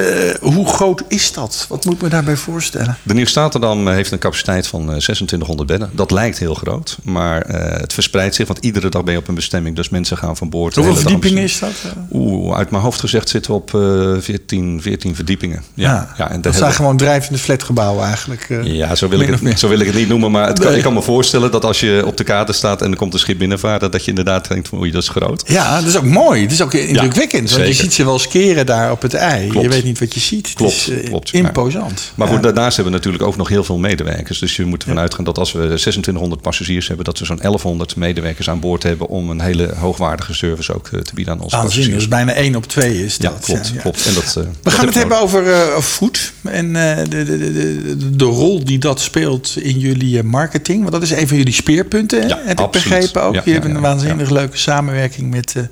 hoe 0.40 0.66
groot 0.68 1.02
is 1.08 1.32
dat? 1.32 1.66
Wat 1.68 1.84
moet 1.84 1.94
ik 1.94 2.00
me 2.02 2.08
daarbij 2.08 2.36
voorstellen? 2.36 2.96
De 3.02 3.14
Nieuw 3.14 3.26
Statendam 3.26 3.88
heeft 3.88 4.10
een 4.12 4.18
capaciteit 4.18 4.66
van 4.66 4.80
eh, 4.80 4.86
2600 4.86 5.68
bedden. 5.68 5.90
Dat 5.92 6.10
lijkt 6.10 6.38
heel 6.38 6.54
groot, 6.54 6.96
maar 7.02 7.42
eh, 7.42 7.80
het 7.80 7.92
verspreidt 7.92 8.34
zich. 8.34 8.46
Want 8.46 8.58
iedere 8.64 8.88
dag 8.88 9.04
ben 9.04 9.12
je 9.12 9.18
op 9.18 9.28
een 9.28 9.34
bestemming, 9.34 9.76
dus 9.76 9.88
mensen 9.88 10.16
gaan 10.18 10.36
van 10.36 10.50
boord. 10.50 10.74
Hoeveel 10.74 10.96
verdiepingen 10.96 11.42
is 11.42 11.58
dat? 11.58 11.70
Oeh, 12.12 12.56
uit 12.56 12.70
mijn 12.70 12.82
hoofd 12.82 13.00
gezegd 13.00 13.28
zitten 13.28 13.50
we 13.50 13.56
op 13.56 13.74
eh 13.74 14.22
14, 14.22 14.82
14 14.82 15.14
verdiepingen. 15.14 15.62
Ja, 15.74 16.14
ja, 16.18 16.30
en 16.30 16.40
dat 16.40 16.54
zijn 16.54 16.72
gewoon 16.72 16.96
drijvende 16.96 17.38
flatgebouwen 17.38 18.04
eigenlijk. 18.06 18.46
eh. 18.50 18.64
ja, 18.64 18.94
zo 18.94 19.08
wil, 19.08 19.20
ik 19.20 19.28
het, 19.40 19.58
zo 19.58 19.68
wil 19.68 19.78
ik 19.80 19.86
het 19.86 19.94
niet 19.96 20.08
noemen. 20.08 20.30
Maar 20.30 20.46
het 20.46 20.58
kan, 20.58 20.68
Nee. 20.68 20.76
ik 20.76 20.82
kan 20.82 20.94
me 20.94 21.02
voorstellen 21.02 21.50
dat 21.50 21.64
als 21.64 21.80
je 21.80 22.02
op 22.06 22.16
de 22.16 22.24
kade 22.24 22.52
staat 22.52 22.82
en 22.82 22.90
er 22.90 22.96
komt 22.96 23.12
een 23.14 23.18
schip 23.18 23.38
binnenvaren, 23.38 23.90
dat 23.90 24.02
je 24.02 24.08
inderdaad 24.08 24.48
denkt 24.48 24.72
oei, 24.72 24.90
dat 24.90 25.02
is 25.02 25.08
groot. 25.08 25.42
Ja, 25.46 25.78
dat 25.80 25.88
is 25.88 25.96
ook 25.96 26.04
mooi. 26.04 26.42
Het 26.42 26.52
is 26.52 26.62
ook 26.62 26.74
indrukwekkend. 26.74 27.50
want 27.50 27.66
je 27.66 27.72
ziet 27.72 27.92
ze 27.94 28.04
wel 28.04 28.12
eens 28.12 28.28
keren 28.28 28.66
daar 28.66 28.90
op 28.90 29.02
het 29.02 29.14
ei. 29.14 29.48
Klopt. 29.48 29.64
Je 29.64 29.70
weet 29.72 29.84
niet 29.84 29.98
wat 29.98 30.14
je 30.14 30.20
ziet. 30.20 30.46
Het 30.46 30.56
Klopt, 30.56 30.72
is 30.72 30.88
eh, 30.90 31.04
klopt. 31.04 31.32
imposant. 31.32 32.12
Maar 32.14 32.26
Ja. 32.28 32.34
goed, 32.34 32.42
daarnaast 32.42 32.76
hebben 32.76 32.92
we 32.92 32.98
natuurlijk 32.98 33.24
ook 33.24 33.36
nog 33.36 33.48
heel 33.48 33.64
veel 33.64 33.78
medewerkers. 33.78 34.38
Dus 34.38 34.56
je 34.56 34.64
moet 34.64 34.82
ervan 34.82 34.98
uitgaan 34.98 35.24
dat 35.24 35.38
als 35.38 35.52
we 35.52 35.58
2600 35.58 36.42
passagiers 36.42 36.86
hebben, 36.86 37.04
dat 37.04 37.18
we 37.18 37.24
zo'n 37.24 37.36
1100 37.42 37.96
medewerkers 37.96 38.48
aan 38.50 38.60
boord 38.60 38.82
hebben 38.82 39.08
om 39.08 39.30
een 39.30 39.40
hele 39.40 39.74
hoogwaardige 39.78 40.34
service 40.34 40.74
ook 40.74 40.88
eh, 40.92 41.00
te 41.00 41.14
bieden 41.14 41.34
aan 41.34 41.40
onze 41.40 41.56
Aanzien, 41.56 41.90
dus 41.90 42.08
bijna 42.08 42.32
1 42.32 42.56
op 42.56 42.66
2 42.66 43.04
is 43.04 43.16
Ja, 43.18 43.30
dat. 43.30 43.40
klopt, 43.44 43.68
ja, 43.68 43.74
ja. 43.74 43.80
klopt. 43.80 44.06
En 44.06 44.14
dat, 44.14 44.24
eh, 44.24 44.34
We 44.34 44.48
dat 44.62 44.72
gaan 44.72 44.86
het 44.86 44.94
hebben 44.94 45.20
over 45.20 45.44
food 45.82 46.32
en 46.42 46.72
de, 46.72 47.02
de, 47.08 47.24
de, 47.24 47.52
de, 47.52 48.16
de 48.16 48.24
rol 48.24 48.64
die 48.64 48.78
dat 48.78 49.00
speelt 49.00 49.54
in 49.58 49.78
jullie 49.86 50.18
eh, 50.18 50.24
marketing. 50.24 50.80
Want 50.80 50.92
dat 50.92 51.02
is 51.02 51.10
een 51.10 51.28
van 51.28 51.36
jullie 51.36 51.52
speerpunten? 51.52 52.28
Ja, 52.28 52.40
heb 52.44 52.58
absoluut. 52.58 52.86
ik 52.86 52.90
begrepen 52.90 53.22
ook. 53.22 53.34
Ja, 53.34 53.42
Je 53.44 53.50
ja, 53.50 53.60
hebt 53.60 53.74
een 53.74 53.80
waanzinnig 53.80 54.30
leuke 54.30 54.56
samenwerking 54.56 55.30
met 55.30 55.54
eh, 55.56 55.62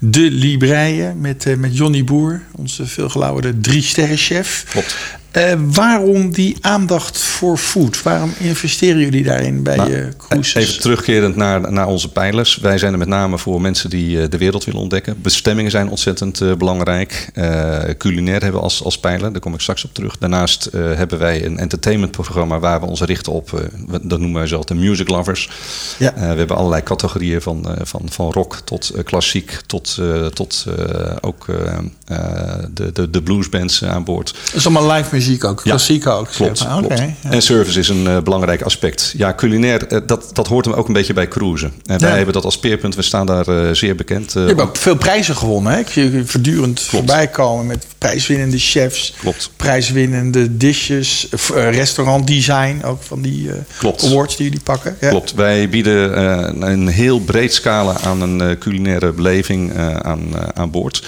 de 0.00 0.30
Libreien, 0.30 1.20
met, 1.20 1.46
eh, 1.46 1.56
met 1.56 1.76
Johnny 1.76 2.04
Boer, 2.04 2.42
onze 2.52 2.86
veelgelauwerde 2.86 3.60
drie-sterren-chef. 3.60 4.64
Klopt. 4.68 4.96
Eh, 5.30 5.52
waarom 5.72 6.30
die 6.32 6.56
aandacht 6.60 7.18
voor 7.18 7.56
food? 7.58 8.02
Waarom 8.02 8.32
investeren 8.38 9.00
jullie 9.00 9.22
daarin 9.22 9.62
bij 9.62 9.76
Nou, 9.76 9.90
je 9.90 10.08
cruises? 10.18 10.54
Even 10.68 10.80
terugkerend 10.80 11.36
naar, 11.36 11.72
naar 11.72 11.86
onze 11.86 12.12
pijlers. 12.12 12.56
Wij 12.56 12.78
zijn 12.78 12.92
er 12.92 12.98
met 12.98 13.08
name 13.08 13.38
voor 13.38 13.60
mensen 13.60 13.90
die 13.90 14.22
eh, 14.22 14.28
de 14.28 14.38
wereld 14.38 14.64
willen 14.64 14.80
ontdekken. 14.80 15.22
Bestemmingen 15.22 15.70
zijn 15.70 15.88
ontzettend 15.88 16.40
eh, 16.40 16.52
belangrijk. 16.54 17.30
Eh, 17.34 17.78
culinair 17.98 18.40
hebben 18.42 18.60
we 18.60 18.64
als, 18.66 18.84
als 18.84 18.98
pijler, 18.98 19.32
daar 19.32 19.40
kom 19.40 19.54
ik 19.54 19.60
straks 19.60 19.84
op 19.84 19.94
terug. 19.94 20.18
Daarnaast 20.18 20.66
eh, 20.66 20.80
hebben 20.94 21.18
wij 21.18 21.44
een 21.44 21.58
entertainmentprogramma 21.58 22.58
waar 22.58 22.80
we 22.80 22.86
ons 22.86 23.00
richten 23.00 23.32
op, 23.32 23.52
eh, 23.52 23.60
dat 24.02 24.18
noemen 24.20 24.38
wij 24.38 24.46
zelf 24.46 24.64
de 24.64 24.74
music 24.74 25.08
lovers. 25.08 25.50
Ja. 25.98 26.14
Eh, 26.14 26.20
we 26.20 26.38
hebben 26.38 26.56
allerlei 26.56 26.82
categorieën 26.82 27.42
van, 27.42 27.68
eh, 27.68 27.74
van, 27.82 28.02
van 28.10 28.32
rock 28.32 28.56
tot 28.64 28.90
eh, 28.90 29.04
klassiek 29.04 29.58
tot, 29.66 29.96
eh, 30.00 30.26
tot 30.26 30.64
eh, 30.78 31.16
ook 31.20 31.46
eh, 31.48 31.78
eh, 32.06 32.64
de, 32.70 32.92
de, 32.92 33.10
de 33.10 33.22
bluesbands 33.22 33.82
eh, 33.82 33.90
aan 33.90 34.04
boord. 34.04 34.34
Dat 34.44 34.54
is 34.54 34.66
allemaal 34.66 34.90
live 34.96 35.16
muziek 35.18 35.44
ook, 35.44 35.60
klassiek 35.62 36.06
ook. 36.06 36.28
Klopt, 36.32 36.58
zeg 36.58 36.68
maar. 36.68 36.76
Oké, 36.78 36.86
klopt. 36.94 37.02
ja. 37.22 37.30
En 37.30 37.42
service 37.42 37.78
is 37.78 37.88
een 37.88 38.06
eh, 38.06 38.18
belangrijk 38.20 38.62
aspect. 38.62 39.14
Ja, 39.16 39.34
culinair, 39.34 39.86
eh, 39.86 40.00
dat, 40.06 40.30
dat 40.32 40.46
hoort 40.46 40.64
hem 40.64 40.74
ook 40.74 40.86
een 40.86 40.92
beetje 40.92 41.12
bij 41.12 41.28
cruisen. 41.28 41.72
En 41.86 42.00
wij 42.00 42.16
hebben 42.16 42.34
dat 42.34 42.44
als 42.44 42.54
speerpunt, 42.54 42.94
we 42.94 43.02
staan 43.02 43.26
daar 43.26 43.48
eh, 43.48 43.74
zeer 43.74 43.94
bekend. 43.94 44.32
Je 44.32 44.38
hebt 44.38 44.60
ook 44.60 44.76
veel 44.76 44.96
prijzen 44.96 45.36
gewonnen. 45.36 45.72
Hè? 45.72 45.78
Ik 45.78 45.88
zie 45.88 46.10
je 46.12 46.24
voortdurend 46.26 46.80
voorbij 46.80 47.28
komen 47.28 47.66
met 47.66 47.86
prijswinnende 47.98 48.58
chefs. 48.58 49.14
Klopt. 49.20 49.50
Prijswinnende 49.56 50.56
dishes. 50.56 51.28
eh, 51.54 51.70
restaurantdesign. 51.72 52.80
Ook 52.84 53.02
van 53.02 53.22
die 53.22 53.50
Klopt. 53.78 54.04
awards 54.04 54.36
die 54.36 54.46
jullie 54.46 54.60
pakken. 54.62 54.96
Ja. 55.00 55.08
Klopt. 55.08 55.34
Wij 55.34 55.68
bieden 55.68 56.22
een 56.70 56.88
heel 56.88 57.20
breed 57.20 57.54
scala 57.54 57.96
aan 58.00 58.20
een 58.20 58.58
culinaire 58.58 59.12
beleving 59.12 59.76
aan, 60.02 60.20
aan 60.54 60.70
boord. 60.70 61.02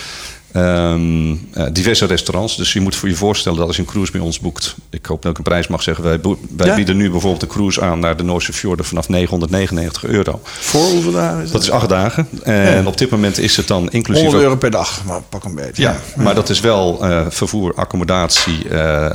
Ehm, 0.52 1.34
eh, 1.52 1.66
diverse 1.72 2.04
restaurants. 2.06 2.56
Dus 2.56 2.72
je 2.72 2.80
moet 2.80 2.94
voor 2.96 3.08
je 3.08 3.14
voorstellen 3.14 3.58
dat 3.58 3.66
als 3.66 3.76
je 3.76 3.82
een 3.82 3.88
cruise 3.88 4.12
bij 4.12 4.20
ons 4.20 4.40
boekt. 4.40 4.74
Ik 4.90 5.06
hoop 5.06 5.22
dat 5.22 5.30
ik 5.30 5.38
een 5.38 5.44
prijs 5.44 5.66
mag 5.68 5.82
zeggen. 5.82 6.04
Wij, 6.04 6.20
wij 6.56 6.66
Ja. 6.66 6.74
bieden 6.74 6.96
nu 6.96 7.10
bijvoorbeeld 7.10 7.42
een 7.42 7.48
cruise 7.48 7.80
aan 7.80 7.98
naar 8.00 8.16
de 8.16 8.22
Noorse 8.22 8.52
Fjorden 8.52 8.84
vanaf 8.84 9.08
999 9.08 10.04
euro. 10.04 10.40
Voor 10.42 10.80
hoeveel 10.84 11.12
dagen 11.12 11.42
is 11.42 11.50
Dat 11.50 11.62
is 11.62 11.70
acht 11.70 11.88
dagen. 11.88 12.28
En 12.42 12.86
op 12.86 12.98
dit 12.98 13.10
moment 13.10 13.38
is 13.38 13.56
het 13.56 13.66
dan 13.68 13.90
inclusief. 13.90 14.22
100 14.22 14.42
ook- 14.42 14.48
euro 14.48 14.56
per 14.60 14.70
dag. 14.70 15.04
Maar 15.04 15.20
pak 15.28 15.44
een 15.44 15.54
beetje. 15.54 15.82
Ja, 15.82 15.96
maar 16.16 16.34
dat 16.34 16.48
is 16.48 16.60
wel 16.60 17.04
eh, 17.04 17.26
vervoer, 17.28 17.74
accommodatie. 17.74 18.68
eh, 18.68 18.70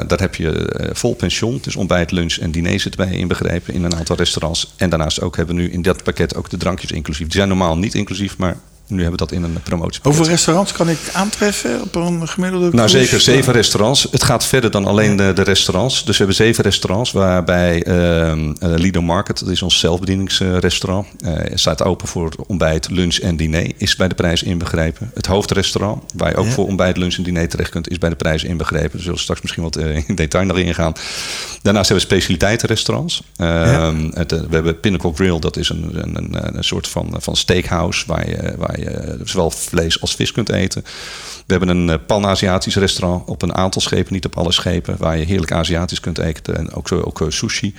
daar 0.08 0.20
heb 0.20 0.36
je 0.36 0.70
vol 0.94 1.16
pension. 1.16 1.60
Dus 1.62 1.76
ontbijt, 1.76 2.12
lunch 2.12 2.34
en 2.36 2.52
diner 2.52 2.80
zitten 2.80 3.06
bij 3.08 3.18
inbegrepen 3.18 3.74
in 3.74 3.84
een 3.84 3.96
aantal 3.96 4.16
restaurants. 4.16 4.74
En 4.78 4.90
daarnaast 4.90 5.22
ook 5.22 5.36
hebben 5.36 5.56
we 5.56 5.62
nu 5.62 5.72
in 5.72 5.82
dat 5.82 6.04
pakket 6.04 6.36
ook 6.36 6.50
de 6.50 6.58
drankjes 6.58 6.92
inclusief. 6.92 7.28
Die 7.28 7.36
zijn 7.36 7.48
normaal 7.48 7.78
niet 7.78 7.94
inclusief, 7.94 8.38
maar 8.38 8.58
Nu 8.88 9.02
hebben 9.02 9.20
we 9.20 9.26
dat 9.26 9.32
in 9.32 9.44
een 9.44 9.58
promotie. 9.64 10.00
Hoeveel 10.04 10.26
restaurants 10.26 10.72
kan 10.72 10.90
ik 10.90 10.98
aantreffen 11.14 11.82
op 11.82 11.96
een 11.96 12.28
gemiddelde 12.28 12.66
Nou, 12.66 12.76
cruise? 12.90 12.98
zeker 12.98 13.20
zeven 13.22 13.54
restaurants. 13.54 14.08
Het 14.12 14.24
gaat 14.24 14.46
verder 14.46 14.72
dan 14.72 14.86
alleen 14.86 15.16
de, 15.16 15.32
de 15.36 15.42
restaurants. 15.42 15.96
Dus 16.06 16.12
we 16.12 16.18
hebben 16.18 16.36
zeven 16.36 16.64
restaurants 16.64 17.12
waarbij 17.12 17.84
eh, 17.84 18.34
Lido 18.60 19.02
Market, 19.02 19.40
dat 19.40 19.50
is 19.50 19.62
ons 19.62 19.80
zelfbedieningsrestaurant, 19.80 21.08
eh 21.24 21.34
staat 21.54 21.84
open 21.84 22.08
voor 22.08 22.32
ontbijt, 22.48 22.90
lunch 22.90 23.16
en 23.18 23.36
diner, 23.38 23.72
is 23.78 23.96
bij 23.96 24.08
de 24.08 24.16
prijs 24.16 24.44
inbegrepen. 24.44 25.12
Het 25.14 25.26
hoofdrestaurant, 25.26 26.04
waar 26.16 26.30
je 26.30 26.36
ook 26.36 26.46
Ja. 26.46 26.52
voor 26.52 26.66
ontbijt, 26.68 26.98
lunch 26.98 27.16
en 27.16 27.24
diner 27.24 27.50
terecht 27.50 27.70
kunt, 27.70 27.90
is 27.90 27.98
bij 27.98 28.10
de 28.10 28.16
prijs 28.16 28.44
inbegrepen. 28.44 28.92
Daar 28.92 29.00
zullen 29.02 29.16
we 29.16 29.22
straks 29.22 29.42
misschien 29.42 29.64
wat 29.64 29.76
eh, 29.76 29.96
in 30.10 30.16
detail 30.16 30.46
nog 30.46 30.58
ingaan. 30.58 30.94
Daarnaast 31.62 31.90
hebben 31.90 32.08
we 32.08 32.14
specialiteitenrestaurants. 32.14 33.22
Ehm, 33.36 34.10
het, 34.14 34.32
we 34.32 34.48
hebben 34.50 34.80
Pinnacle 34.80 35.14
Grill, 35.14 35.40
dat 35.40 35.58
is 35.58 35.70
een, 35.70 35.90
een, 35.94 36.16
een, 36.16 36.58
een 36.58 36.64
soort 36.64 36.88
van, 36.88 37.16
van 37.18 37.36
steakhouse 37.36 38.04
waar 38.08 38.30
je, 38.30 38.54
waar 38.58 38.75
je 38.80 39.18
zowel 39.24 39.52
vlees 39.52 40.02
als 40.02 40.16
vis 40.16 40.32
kunt 40.32 40.50
eten. 40.50 40.84
We 41.46 41.54
hebben 41.54 41.70
een 41.70 41.90
eh, 41.90 42.06
Pan-Aziatisch 42.06 42.76
restaurant 42.76 43.28
op 43.28 43.42
een 43.42 43.56
aantal 43.56 43.82
schepen, 43.82 44.14
niet 44.14 44.26
op 44.26 44.38
alle 44.38 44.52
schepen, 44.52 44.96
waar 44.98 45.18
je 45.18 45.26
heerlijk 45.26 45.52
Aziatisch 45.52 46.00
kunt 46.00 46.18
eten 46.18 46.58
en 46.58 46.74
ook, 46.74 46.92
ook 46.92 47.22
eh, 47.22 47.28
sushi. 47.30 47.74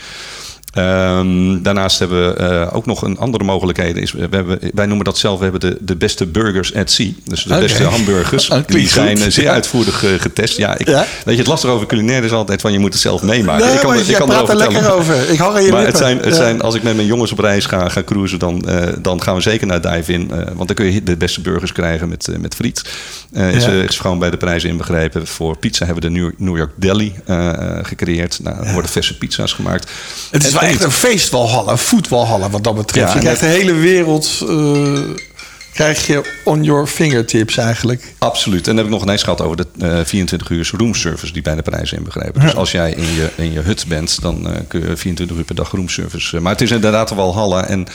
Ehm, 0.77 1.63
daarnaast 1.63 1.99
hebben 1.99 2.29
we 2.29 2.35
eh, 2.37 2.77
ook 2.77 2.87
nog 2.87 3.03
een 3.03 3.19
andere 3.19 3.45
mogelijkheden. 3.45 4.03
Is, 4.03 4.13
we 4.13 4.27
hebben, 4.31 4.59
wij 4.75 4.87
noemen 4.87 5.05
dat 5.05 5.19
zelf, 5.19 5.37
we 5.39 5.43
hebben 5.43 5.61
de, 5.61 5.77
de 5.81 5.97
beste 5.97 6.27
burgers 6.27 6.75
at 6.75 6.91
sea. 6.91 7.11
Dus 7.25 7.43
de 7.43 7.59
beste 7.59 7.85
hamburgers. 7.85 8.51
Die 8.67 8.89
zijn 8.89 9.17
goed. 9.17 9.27
eh, 9.27 9.33
zeer 9.33 9.45
Ja. 9.45 9.53
uitvoerig 9.53 10.05
eh, 10.05 10.11
getest. 10.19 10.57
Ja, 10.57 10.79
ik, 10.79 10.89
Ja? 10.89 11.07
Weet 11.25 11.35
je, 11.35 11.41
het 11.41 11.47
lastige 11.47 11.73
over 11.73 11.87
culinair 11.87 12.25
is 12.25 12.31
altijd 12.33 12.61
van 12.61 12.73
je 12.73 12.79
moet 12.79 12.93
het 12.93 13.03
zelf 13.03 13.23
meemaken. 13.23 13.65
Nee, 13.67 13.75
ik 13.75 13.81
kan, 13.81 13.89
maar 13.91 13.99
er- 13.99 14.09
ik 14.11 14.17
kan 14.17 14.29
praat 14.29 14.49
er 14.49 14.57
lekker 14.57 14.93
over. 14.93 15.31
Ik 15.31 15.39
hang 15.39 15.55
aan 15.57 15.63
je 15.65 15.71
Maar 15.73 15.87
het 15.87 15.97
zijn, 15.97 16.17
het 16.17 16.27
Ja. 16.27 16.35
zijn, 16.35 16.61
als 16.63 16.75
ik 16.75 16.83
met 16.83 16.95
mijn 16.97 17.07
jongens 17.07 17.33
op 17.33 17.39
reis 17.39 17.67
ga, 17.67 17.89
ga 17.89 18.03
cruisen, 18.05 18.39
dan, 18.39 18.65
dan 19.01 19.23
gaan 19.23 19.35
we 19.35 19.41
zeker 19.41 19.67
naar 19.67 19.81
Dive-In. 19.81 20.31
eh, 20.31 20.37
want 20.55 20.67
dan 20.67 20.75
kun 20.77 20.93
je 20.93 21.03
de 21.03 21.17
beste 21.17 21.41
burgers 21.41 21.73
krijgen 21.73 22.09
met, 22.09 22.29
met 22.41 22.55
friet. 22.55 22.83
Is, 23.33 23.65
is 23.67 23.99
gewoon 23.99 24.19
bij 24.19 24.31
de 24.31 24.37
prijzen 24.37 24.69
inbegrepen. 24.71 25.27
Voor 25.27 25.57
pizza 25.59 25.85
hebben 25.87 26.03
we 26.03 26.09
de 26.15 26.33
New, 26.39 26.57
York 26.57 26.73
Deli 26.77 27.13
gecreëerd. 27.83 28.39
Nou, 28.43 28.65
er 28.67 28.73
worden 28.73 28.91
verse 28.91 29.19
pizza's 29.19 29.53
gemaakt. 29.53 29.91
Het 30.31 30.45
is 30.45 30.53
En 30.53 30.59
echt 30.67 30.83
een 30.83 30.91
feestwalhalla, 30.91 31.73
een 31.73 31.79
voetwalhalla 31.79 32.51
wat 32.51 32.65
dat 32.65 32.75
betreft. 32.75 33.09
Ja, 33.09 33.15
je 33.15 33.21
krijgt 33.21 33.41
de 33.41 33.47
hele 33.47 33.73
wereld 33.73 34.43
eh, 34.49 34.99
krijg 35.77 36.07
je 36.07 36.33
on 36.45 36.63
your 36.63 36.87
fingertips 36.87 37.57
eigenlijk. 37.57 38.15
Absoluut. 38.19 38.61
En 38.61 38.67
dan 38.67 38.77
heb 38.77 38.85
ik 38.85 38.91
nog 38.91 39.03
ineens 39.03 39.23
gehad 39.23 39.41
over 39.41 39.57
de 39.57 39.67
eh 39.79 40.05
24 40.05 40.51
uur 40.51 40.71
roomservice 40.77 41.33
die 41.33 41.43
bij 41.43 41.55
de 41.55 41.63
prijzen 41.63 41.97
inbegrepen. 41.97 42.41
Dus 42.41 42.55
als 42.55 42.73
jij 42.73 42.91
in 42.91 43.15
je, 43.15 43.31
in 43.37 43.53
je 43.53 43.61
hut 43.61 43.85
bent, 43.89 44.21
dan 44.23 44.49
eh, 44.49 44.61
kun 44.69 44.81
je 44.81 44.97
24 44.97 45.37
uur 45.37 45.45
per 45.45 45.55
dag 45.55 45.71
roomservice. 45.71 46.37
eh, 46.37 46.43
maar 46.43 46.53
het 46.53 46.61
is 46.61 46.71
inderdaad 46.71 47.11
wel 47.15 47.35
Walhalla. 47.35 47.67
En 47.67 47.87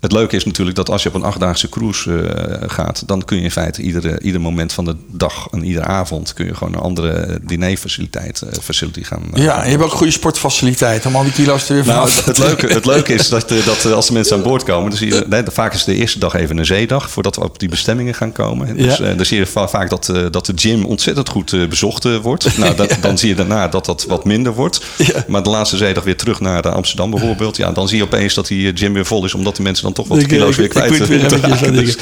het 0.00 0.12
leuke 0.12 0.36
is 0.36 0.44
natuurlijk 0.44 0.76
dat 0.76 0.90
als 0.90 1.02
je 1.02 1.08
op 1.08 1.14
een 1.14 1.22
achtdaagse 1.22 1.68
cruise 1.68 2.34
gaat, 2.66 3.02
dan 3.06 3.24
kun 3.24 3.36
je 3.36 3.42
in 3.42 3.50
feite 3.50 3.82
iedere, 3.82 4.20
ieder 4.20 4.40
moment 4.40 4.72
van 4.72 4.84
de 4.84 4.96
dag 5.06 5.48
en 5.50 5.64
iedere 5.64 5.86
avond 5.86 6.32
kun 6.32 6.46
je 6.46 6.54
gewoon 6.54 6.74
een 6.74 6.80
andere 6.80 7.38
dinerfaciliteit 7.42 8.42
facility 8.62 9.02
gaan. 9.02 9.22
Ja, 9.34 9.58
en 9.58 9.64
je 9.64 9.70
hebt 9.70 9.82
ook 9.82 9.92
goede 9.92 10.12
sportfaciliteiten 10.12 11.10
om 11.10 11.16
al 11.16 11.22
die 11.22 11.32
kilo's 11.32 11.68
er 11.68 11.74
weer 11.74 11.86
nou, 11.86 12.08
vanaf 12.08 12.16
het, 12.16 12.26
het 12.26 12.38
leuke, 12.38 12.66
het 12.66 12.86
leuke 12.86 13.12
is 13.12 13.28
dat, 13.28 13.48
dat 13.48 13.92
als 13.92 14.06
de 14.06 14.12
mensen 14.12 14.36
aan 14.36 14.42
boord 14.42 14.62
komen, 14.62 14.88
dan 14.90 14.98
zie 14.98 15.14
je, 15.14 15.24
nee, 15.28 15.42
vaak 15.46 15.74
is 15.74 15.84
de 15.84 15.94
eerste 15.94 16.18
dag 16.18 16.34
even 16.34 16.58
een 16.58 16.66
zeedag 16.66 17.10
voordat 17.22 17.36
we 17.42 17.48
op 17.50 17.58
die 17.58 17.68
bestemmingen 17.68 18.14
gaan 18.14 18.32
komen. 18.32 18.76
Dus 18.76 18.96
Ja. 18.96 19.04
eh, 19.04 19.16
dan 19.16 19.26
zie 19.26 19.38
je 19.38 19.46
va- 19.46 19.68
vaak 19.68 19.90
dat, 19.90 20.08
eh, 20.08 20.24
dat 20.30 20.46
de 20.46 20.52
gym 20.56 20.84
ontzettend 20.84 21.28
goed 21.28 21.52
eh, 21.52 21.66
bezocht 21.68 22.20
wordt. 22.22 22.48
Nou, 22.58 22.74
dat, 22.76 22.96
dan 23.00 23.18
zie 23.18 23.28
je 23.28 23.34
daarna 23.34 23.68
dat 23.68 23.84
dat 23.84 24.04
wat 24.08 24.24
minder 24.24 24.54
wordt. 24.54 24.80
Ja. 24.98 25.24
Maar 25.28 25.42
de 25.42 25.50
laatste 25.50 25.76
zeedag 25.76 26.04
weer 26.04 26.16
terug 26.16 26.40
naar 26.40 26.68
Amsterdam 26.68 27.10
bijvoorbeeld. 27.10 27.56
Ja, 27.56 27.72
dan 27.72 27.88
zie 27.88 27.96
je 27.96 28.02
opeens 28.04 28.34
dat 28.34 28.46
die 28.46 28.76
gym 28.76 28.92
weer 28.92 29.06
vol 29.06 29.24
is, 29.24 29.34
omdat 29.34 29.56
de 29.56 29.62
mensen 29.62 29.84
dan 29.84 29.92
toch 29.92 30.08
wat 30.08 30.18
Ik, 30.18 30.28
kilo's 30.28 30.48
ik, 30.50 30.56
weer 30.56 30.64
ik 30.64 30.70
kwijt 30.70 31.06
weer 31.08 31.20
raken. 31.20 31.66
aan 31.68 31.74
Dus-. 31.74 31.96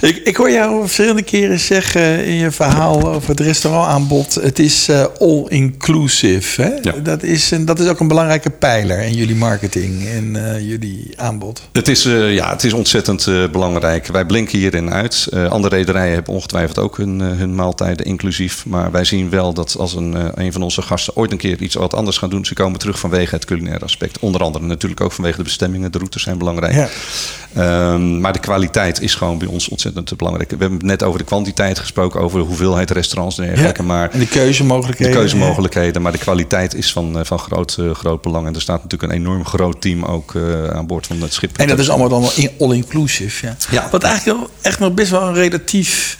Ik, 0.00 0.16
ik 0.24 0.36
hoor 0.36 0.50
jou 0.50 0.80
verschillende 0.80 1.22
keren 1.22 1.58
zeggen 1.60 2.24
in 2.24 2.34
je 2.34 2.50
verhaal 2.50 3.14
over 3.14 3.28
het 3.28 3.40
restaurantaanbod. 3.40 4.34
Het 4.34 4.58
is 4.58 4.88
eh, 4.88 5.04
all-inclusive. 5.18 6.62
hè? 6.62 7.02
Dat, 7.02 7.22
is, 7.22 7.50
een- 7.50 7.64
dat 7.64 7.80
is 7.80 7.86
ook 7.88 8.00
een 8.00 8.08
belangrijke 8.08 8.50
pijler 8.50 9.02
in 9.02 9.14
jullie 9.14 9.36
marketing 9.36 10.06
en 10.08 10.36
jullie 10.66 11.10
aanbod. 11.16 11.62
Het 11.72 11.88
is, 11.88 12.02
ja, 12.28 12.50
het 12.50 12.64
is 12.64 12.72
ontzettend 12.72 13.28
belangrijk. 13.52 14.06
Wij 14.06 14.24
blinken 14.26 14.58
hierin 14.64 14.92
uit. 14.92 15.26
Eh, 15.30 15.50
andere 15.50 15.76
rederijen 15.76 16.14
hebben 16.14 16.34
ongetwijfeld 16.34 16.78
ook 16.78 16.96
hun, 16.96 17.20
eh, 17.20 17.26
hun 17.26 17.54
maaltijden 17.54 18.06
inclusief. 18.06 18.66
Maar 18.66 18.90
wij 18.90 19.04
zien 19.04 19.30
wel 19.30 19.54
dat 19.54 19.76
als 19.78 19.94
een, 19.94 20.16
eh, 20.16 20.24
een 20.34 20.52
van 20.52 20.62
onze 20.62 20.82
gasten 20.82 21.16
ooit 21.16 21.32
een 21.32 21.38
keer 21.38 21.62
iets 21.62 21.74
wat 21.74 21.94
anders 21.94 22.18
gaan 22.18 22.30
doen, 22.30 22.44
ze 22.44 22.54
komen 22.54 22.78
terug 22.78 22.98
vanwege 22.98 23.34
het 23.34 23.44
culinaire 23.44 23.84
aspect. 23.84 24.18
Onder 24.18 24.42
andere 24.42 24.64
natuurlijk 24.64 25.00
ook 25.00 25.12
vanwege 25.12 25.36
de 25.36 25.42
bestemmingen. 25.42 25.92
De 25.92 25.98
routes 25.98 26.22
zijn 26.22 26.38
belangrijk. 26.38 26.74
Ja. 26.74 26.88
Ehm, 27.54 28.20
maar 28.20 28.32
de 28.32 28.38
kwaliteit 28.38 29.00
is 29.00 29.14
gewoon 29.14 29.38
bij 29.38 29.48
ons 29.48 29.68
ontzettend 29.68 30.16
belangrijk. 30.16 30.50
We 30.50 30.56
hebben 30.58 30.78
net 30.86 31.02
over 31.02 31.18
de 31.18 31.24
kwantiteit 31.24 31.78
gesproken, 31.78 32.20
over 32.20 32.38
de 32.38 32.44
hoeveelheid 32.44 32.90
restaurants 32.90 33.38
en 33.38 33.44
dergelijke. 33.46 33.82
Maar 33.82 34.10
en 34.10 34.18
de 34.18 34.28
keuzemogelijkheden. 34.28 35.12
de 35.12 35.18
keuzemogelijkheden, 35.18 36.02
maar 36.02 36.12
de 36.12 36.18
kwaliteit 36.18 36.74
is 36.74 36.92
van, 36.92 37.26
van 37.26 37.38
groot, 37.38 37.78
groot 37.92 38.22
belang. 38.22 38.46
En 38.46 38.54
er 38.54 38.60
staat 38.60 38.82
natuurlijk 38.82 39.12
een 39.12 39.18
enorm 39.18 39.44
groot 39.44 39.80
team 39.80 40.04
ook 40.04 40.36
aan 40.72 40.86
boord 40.86 41.06
van 41.06 41.20
het 41.20 41.32
schip. 41.32 41.58
En 41.58 41.68
dat 41.68 41.78
is 41.78 41.90
allemaal 41.90 42.08
dan 42.08 42.30
in- 42.34 42.50
all-inclusive. 42.58 43.46
Ja. 43.46 43.56
Ja. 43.70 43.88
Wat 43.90 44.02
eigenlijk 44.02 44.48
echt 44.60 44.78
nog 44.78 44.94
best 44.94 45.10
wel 45.10 45.22
een 45.22 45.34
relatief, 45.34 46.18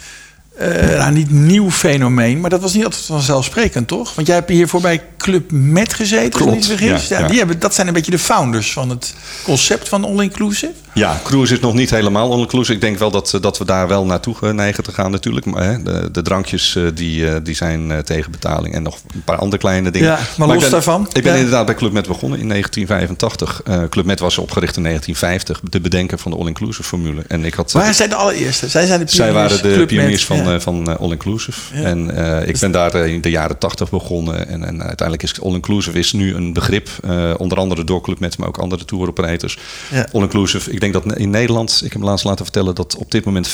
eh, 0.57 0.97
nou, 0.97 1.13
niet 1.13 1.31
nieuw 1.31 1.71
fenomeen, 1.71 2.39
maar 2.39 2.49
dat 2.49 2.61
was 2.61 2.73
niet 2.73 2.83
altijd 2.83 3.03
vanzelfsprekend, 3.05 3.87
toch? 3.87 4.15
Want 4.15 4.27
jij 4.27 4.35
hebt 4.35 4.49
hiervoor 4.49 4.81
bij 4.81 5.01
Club 5.17 5.51
Met 5.51 5.93
gezeten, 5.93 6.31
als 6.31 6.41
Klopt, 6.41 6.55
niet 6.55 6.65
vergis. 6.65 7.07
ja, 7.07 7.15
Ja, 7.15 7.21
ja. 7.21 7.27
Die 7.27 7.37
hebben, 7.37 7.59
dat 7.59 7.75
zijn 7.75 7.87
een 7.87 7.93
beetje 7.93 8.11
de 8.11 8.19
founders 8.19 8.73
van 8.73 8.89
het 8.89 9.15
concept 9.43 9.89
van 9.89 10.05
all-inclusive. 10.05 10.73
Ja, 10.93 11.19
cruise 11.23 11.53
is 11.53 11.59
nog 11.59 11.73
niet 11.73 11.89
helemaal 11.89 12.31
all-inclusive. 12.31 12.73
Ik 12.73 12.81
denk 12.81 12.97
wel 12.97 13.11
dat, 13.11 13.33
eh, 13.33 13.41
dat 13.41 13.57
we 13.57 13.65
daar 13.65 13.87
wel 13.87 14.05
naartoe 14.05 14.35
eh, 14.41 14.49
neigen 14.49 14.83
te 14.83 14.91
gaan 14.91 15.11
natuurlijk. 15.11 15.45
Maar 15.45 15.63
hè, 15.63 15.83
de, 15.83 16.09
de 16.11 16.21
drankjes 16.21 16.77
die, 16.93 17.41
die 17.41 17.55
zijn 17.55 18.03
tegen 18.03 18.31
betaling. 18.31 18.75
En 18.75 18.83
nog 18.83 18.97
een 19.13 19.23
paar 19.23 19.37
andere 19.37 19.57
kleine 19.57 19.91
dingen. 19.91 20.07
Ja, 20.07 20.19
maar 20.37 20.47
los 20.47 20.55
ik 20.55 20.61
ben, 20.61 20.71
daarvan? 20.71 21.07
Ik 21.13 21.23
ben 21.23 21.35
inderdaad 21.35 21.65
bij 21.65 21.75
Club 21.75 21.91
Med 21.91 22.07
begonnen 22.07 22.39
in 22.39 22.49
1985. 22.49 23.61
Eh, 23.63 23.89
Club 23.89 24.05
Med 24.05 24.19
was 24.19 24.37
opgericht 24.37 24.77
in 24.77 24.83
1950. 24.83 25.69
De 25.69 25.79
bedenker 25.79 26.17
van 26.19 26.31
de 26.31 26.37
all-inclusive 26.37 26.83
formule. 26.83 27.23
En 27.27 27.45
ik 27.45 27.53
had... 27.53 27.73
Maar 27.73 27.93
zij 27.93 28.07
de 28.07 28.15
allereerste. 28.15 28.69
Zij 28.69 28.85
zijn 28.85 28.99
de 28.99 29.11
Zij 29.11 29.31
waren 29.31 29.61
de 29.61 29.73
Club 29.73 29.87
pioniers 29.87 30.25
van, 30.25 30.44
eh, 30.53 30.59
van 30.59 30.89
eh, 30.89 30.95
All 30.95 31.11
Inclusive. 31.11 31.75
En 31.83 32.15
eh, 32.15 32.47
ik 32.47 32.59
ben 32.59 32.71
daar 32.71 32.95
in 32.95 33.21
de 33.21 33.29
jaren 33.29 33.57
tachtig 33.57 33.89
begonnen. 33.89 34.47
En, 34.47 34.63
en 34.63 34.83
uiteindelijk 34.83 35.23
is 35.23 35.41
All 35.41 35.53
Inclusive 35.53 35.99
is 35.99 36.13
nu 36.13 36.35
een 36.35 36.53
begrip. 36.53 36.89
onder 37.37 37.57
andere 37.57 37.83
door 37.83 38.01
Club 38.01 38.19
Med, 38.19 38.37
maar 38.37 38.47
ook 38.47 38.57
andere 38.57 38.85
tour 38.85 39.07
operators. 39.07 39.57
Ja. 39.91 40.07
All 40.11 40.21
Inclusive. 40.21 40.71
Ik 40.71 40.79
denk 40.79 40.93
dat 40.93 41.17
in 41.17 41.29
Nederland, 41.29 41.81
ik 41.85 41.91
heb 41.91 42.01
me 42.01 42.07
laatst 42.07 42.25
laten 42.25 42.45
vertellen... 42.45 42.75
dat 42.75 42.95
op 42.95 43.11
dit 43.11 43.25
moment 43.25 43.47
25% 43.47 43.51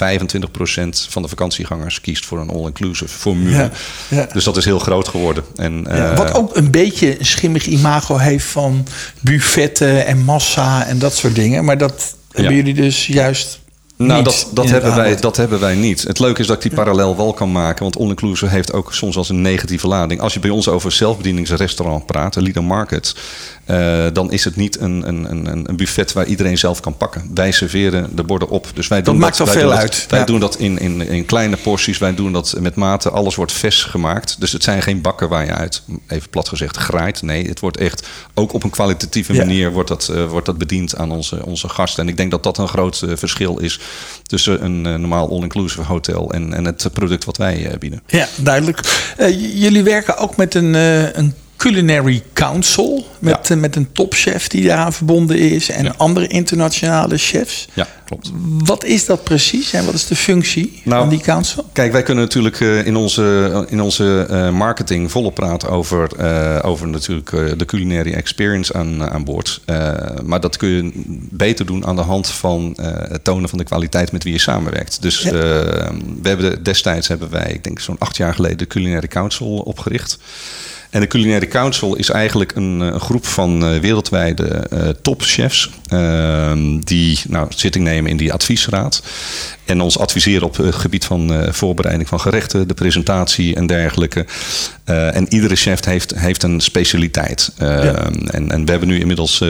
van 1.09 1.21
de 1.21 1.27
vakantiegangers 1.27 2.01
kiest 2.01 2.25
voor 2.25 2.39
een 2.39 2.49
All 2.49 2.65
Inclusive 2.65 3.17
formule. 3.17 3.69
Dus 4.33 4.43
dat 4.43 4.57
is 4.57 4.65
heel 4.65 4.79
groot 4.79 5.07
geworden. 5.07 5.43
En, 5.55 5.85
Ja, 5.89 6.13
wat 6.15 6.33
ook 6.33 6.55
een 6.55 6.71
beetje 6.71 7.19
een 7.19 7.25
schimmig 7.25 7.65
imago 7.65 8.17
heeft 8.17 8.45
van 8.45 8.87
buffetten 9.19 10.05
en 10.05 10.23
massa 10.23 10.85
en 10.85 10.99
dat 10.99 11.15
soort 11.15 11.35
dingen. 11.35 11.65
Maar 11.65 11.77
dat 11.77 12.15
hebben 12.31 12.55
Ja. 12.55 12.57
jullie 12.63 12.73
dus 12.81 13.07
juist 13.07 13.59
Nou, 14.05 14.23
niet 14.23 14.25
dat, 14.25 14.49
dat, 14.53 14.69
hebben 14.69 14.95
wij, 14.95 15.15
dat 15.15 15.37
hebben 15.37 15.59
wij 15.59 15.75
niet. 15.75 16.03
Het 16.03 16.19
leuke 16.19 16.41
is 16.41 16.47
dat 16.47 16.55
ik 16.55 16.61
die 16.61 16.73
parallel 16.73 17.17
wel 17.17 17.33
kan 17.33 17.51
maken. 17.51 17.83
Want 17.83 17.97
all-inclusive 17.97 18.51
heeft 18.51 18.73
ook 18.73 18.93
soms 18.93 19.17
als 19.17 19.29
een 19.29 19.41
negatieve 19.41 19.87
lading. 19.87 20.21
Als 20.21 20.33
je 20.33 20.39
bij 20.39 20.49
ons 20.49 20.67
over 20.67 20.91
zelfbedieningsrestaurant 20.91 22.05
praat, 22.05 22.35
een 22.35 22.43
Lido 22.43 22.61
Market... 22.61 23.15
eh, 23.71 24.05
dan 24.13 24.31
is 24.31 24.43
het 24.43 24.55
niet 24.55 24.79
een, 24.79 25.07
een, 25.07 25.31
een, 25.31 25.69
een 25.69 25.75
buffet 25.75 26.13
waar 26.13 26.25
iedereen 26.25 26.57
zelf 26.57 26.79
kan 26.79 26.97
pakken. 26.97 27.31
Wij 27.33 27.51
serveren 27.51 28.15
de 28.15 28.23
borden 28.23 28.49
op. 28.49 28.67
Dus 28.73 28.87
wij 28.87 29.01
doen 29.01 29.17
maakt 29.17 29.39
al 29.39 29.45
wij 29.45 29.55
veel 29.55 29.69
dat- 29.69 29.77
uit. 29.77 30.05
Wij 30.09 30.19
Ja. 30.19 30.25
doen 30.25 30.39
dat 30.39 30.55
in, 30.57 30.79
in, 30.79 31.01
in 31.07 31.25
kleine 31.25 31.57
porties. 31.57 31.97
Wij 31.97 32.15
doen 32.15 32.33
dat 32.33 32.55
met 32.59 32.75
mate. 32.75 33.09
Alles 33.09 33.35
wordt 33.35 33.51
vers 33.51 33.83
gemaakt. 33.83 34.35
Dus 34.39 34.51
het 34.51 34.63
zijn 34.63 34.81
geen 34.81 35.01
bakken 35.01 35.29
waar 35.29 35.45
je 35.45 35.53
uit, 35.53 35.81
even 36.07 36.29
plat 36.29 36.49
gezegd, 36.49 36.77
graait. 36.77 37.21
Nee, 37.21 37.47
het 37.47 37.59
wordt 37.59 37.77
echt 37.77 38.07
ook 38.33 38.53
op 38.53 38.63
een 38.63 38.69
kwalitatieve 38.69 39.33
Ja. 39.33 39.39
manier 39.45 39.71
wordt 39.71 39.89
dat, 39.89 40.09
eh, 40.13 40.25
wordt 40.25 40.45
dat 40.45 40.57
bediend 40.57 40.95
aan 40.97 41.11
onze, 41.11 41.45
onze 41.45 41.69
gasten. 41.69 42.03
En 42.03 42.09
ik 42.09 42.17
denk 42.17 42.31
dat 42.31 42.43
dat 42.43 42.57
een 42.57 42.67
groot 42.67 43.01
eh, 43.01 43.09
verschil 43.15 43.57
is 43.57 43.79
tussen 44.25 44.63
een 44.65 44.81
normaal 44.81 45.29
all-inclusive 45.29 45.81
hotel 45.81 46.31
en, 46.31 46.53
en 46.53 46.65
het 46.65 46.87
product 46.93 47.25
wat 47.25 47.37
wij 47.37 47.75
bieden. 47.79 48.01
Ja, 48.07 48.27
duidelijk. 48.35 48.79
Jullie 49.53 49.83
werken 49.83 50.17
ook 50.17 50.35
met 50.37 50.55
een, 50.55 50.73
een 51.19 51.33
culinary 51.61 52.23
council. 52.33 53.05
Met, 53.19 53.47
Ja. 53.47 53.55
eh, 53.55 53.61
met 53.61 53.75
een 53.75 53.91
topchef 53.91 54.47
die 54.47 54.65
daaraan 54.67 54.93
verbonden 54.93 55.37
is. 55.39 55.69
En 55.69 55.97
andere 55.97 56.27
internationale 56.27 57.17
chefs. 57.17 57.67
Ja, 57.73 57.87
klopt. 58.05 58.31
Wat 58.57 58.83
is 58.83 59.05
dat 59.05 59.23
precies 59.23 59.73
en 59.73 59.85
wat 59.85 59.93
is 59.93 60.07
de 60.07 60.15
functie 60.15 60.81
Nou, 60.83 60.99
van 61.01 61.09
die 61.09 61.19
council? 61.19 61.65
Kijk, 61.73 61.91
wij 61.91 62.03
kunnen 62.03 62.23
natuurlijk 62.23 62.59
eh, 62.59 62.85
in 62.85 62.95
onze, 62.95 63.65
in 63.69 63.81
onze 63.81 64.25
eh, 64.29 64.49
marketing 64.51 65.11
volop 65.11 65.35
praten 65.35 65.69
over, 65.69 66.09
eh, 66.17 66.59
over 66.69 66.87
natuurlijk 66.87 67.31
eh, 67.31 67.43
de 67.57 67.65
culinaire 67.65 68.13
experience 68.15 68.73
aan, 68.73 69.09
aan 69.09 69.23
boord. 69.23 69.61
Eh, 69.65 69.93
maar 70.23 70.39
dat 70.39 70.57
kun 70.57 70.69
je 70.69 70.91
beter 71.31 71.65
doen 71.65 71.85
aan 71.85 71.95
de 71.95 72.01
hand 72.01 72.27
van 72.27 72.73
eh, 72.77 72.87
het 72.93 73.23
tonen 73.23 73.49
van 73.49 73.57
de 73.57 73.63
kwaliteit 73.63 74.11
met 74.11 74.23
wie 74.23 74.33
je 74.33 74.39
samenwerkt. 74.39 75.01
Dus 75.01 75.21
Ja. 75.21 75.29
eh, 75.31 75.33
we 76.21 76.27
hebben 76.29 76.51
de- 76.51 76.61
destijds 76.61 77.07
hebben 77.07 77.29
wij, 77.29 77.51
ik 77.53 77.63
denk 77.63 77.79
zo'n 77.79 77.99
acht 77.99 78.17
jaar 78.17 78.33
geleden, 78.33 78.57
de 78.57 78.67
Culinaire 78.67 79.07
Council 79.07 79.47
opgericht. 79.57 80.17
En 80.91 80.99
de 80.99 81.07
Culinaire 81.07 81.47
Council 81.47 81.95
is 81.95 82.09
eigenlijk 82.09 82.55
een, 82.55 82.79
een 82.79 82.99
groep 82.99 83.25
van 83.25 83.79
wereldwijde 83.79 84.67
topchefs 85.01 85.69
ehm, 85.87 86.79
die 86.79 87.19
nou, 87.27 87.47
zitting 87.55 87.85
nemen 87.85 88.11
in 88.11 88.17
die 88.17 88.33
adviesraad. 88.33 89.03
En 89.65 89.81
ons 89.81 89.97
adviseren 89.97 90.47
op 90.47 90.57
het 90.57 90.75
gebied 90.75 91.05
van 91.05 91.47
voorbereiding 91.49 92.07
van 92.09 92.19
gerechten, 92.19 92.67
de 92.67 92.73
presentatie 92.73 93.55
en 93.55 93.67
dergelijke. 93.67 94.25
en 94.85 95.33
iedere 95.33 95.55
chef 95.55 95.85
heeft, 95.85 96.13
heeft 96.15 96.43
een 96.43 96.59
specialiteit. 96.59 97.51
en, 97.57 98.51
en 98.51 98.65
we 98.65 98.71
hebben 98.71 98.87
nu 98.87 98.99
inmiddels 98.99 99.43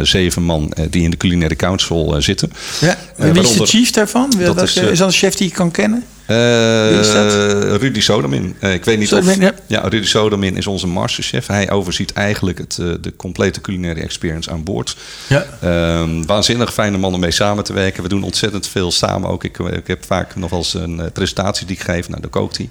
zeven 0.00 0.42
man 0.42 0.72
die 0.90 1.02
in 1.02 1.10
de 1.10 1.16
Culinaire 1.16 1.56
Council 1.56 2.16
zitten. 2.18 2.52
Ja. 2.80 2.96
wie 3.16 3.42
is 3.42 3.52
de 3.52 3.66
chief 3.66 3.90
daarvan? 3.90 4.32
Dat 4.38 4.62
is, 4.62 4.76
is 4.76 4.98
dat 4.98 5.08
een 5.08 5.14
chef 5.14 5.34
die 5.34 5.48
je 5.48 5.54
kan 5.54 5.70
kennen? 5.70 6.04
Uh, 6.30 7.76
Rudy 7.76 8.00
Sodermin. 8.00 8.56
Uh, 8.60 8.72
ik 8.72 8.84
weet 8.84 8.98
niet 8.98 9.12
of... 9.12 9.36
Ja. 9.36 9.54
ja. 9.66 9.80
Rudy 9.80 10.06
Sodermin 10.06 10.56
is 10.56 10.66
onze 10.66 10.86
masterchef. 10.86 11.46
Hij 11.46 11.70
overziet 11.70 12.12
eigenlijk 12.12 12.58
het, 12.58 12.78
uh, 12.80 12.94
de 13.00 13.16
complete 13.16 13.60
culinaire 13.60 14.00
experience 14.00 14.50
aan 14.50 14.64
boord. 14.64 14.96
Ja. 15.26 15.46
Uh, 15.64 16.24
waanzinnig 16.26 16.72
fijne 16.72 16.98
man 16.98 17.14
om 17.14 17.20
mee 17.20 17.30
samen 17.30 17.64
te 17.64 17.72
werken. 17.72 18.02
We 18.02 18.08
doen 18.08 18.22
ontzettend 18.22 18.68
veel 18.68 18.90
samen 18.90 19.30
ook. 19.30 19.44
Ik, 19.44 19.58
ik 19.58 19.86
heb 19.86 20.04
vaak 20.06 20.36
nog 20.36 20.50
wel 20.50 20.58
eens 20.58 20.74
een 20.74 21.10
presentatie 21.12 21.66
die 21.66 21.76
ik 21.76 21.82
geef. 21.82 22.08
Nou, 22.08 22.20
dan 22.20 22.30
kookt 22.30 22.56
hij. 22.56 22.68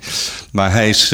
Maar 0.52 0.72
hij 0.72 0.90
is 0.90 1.14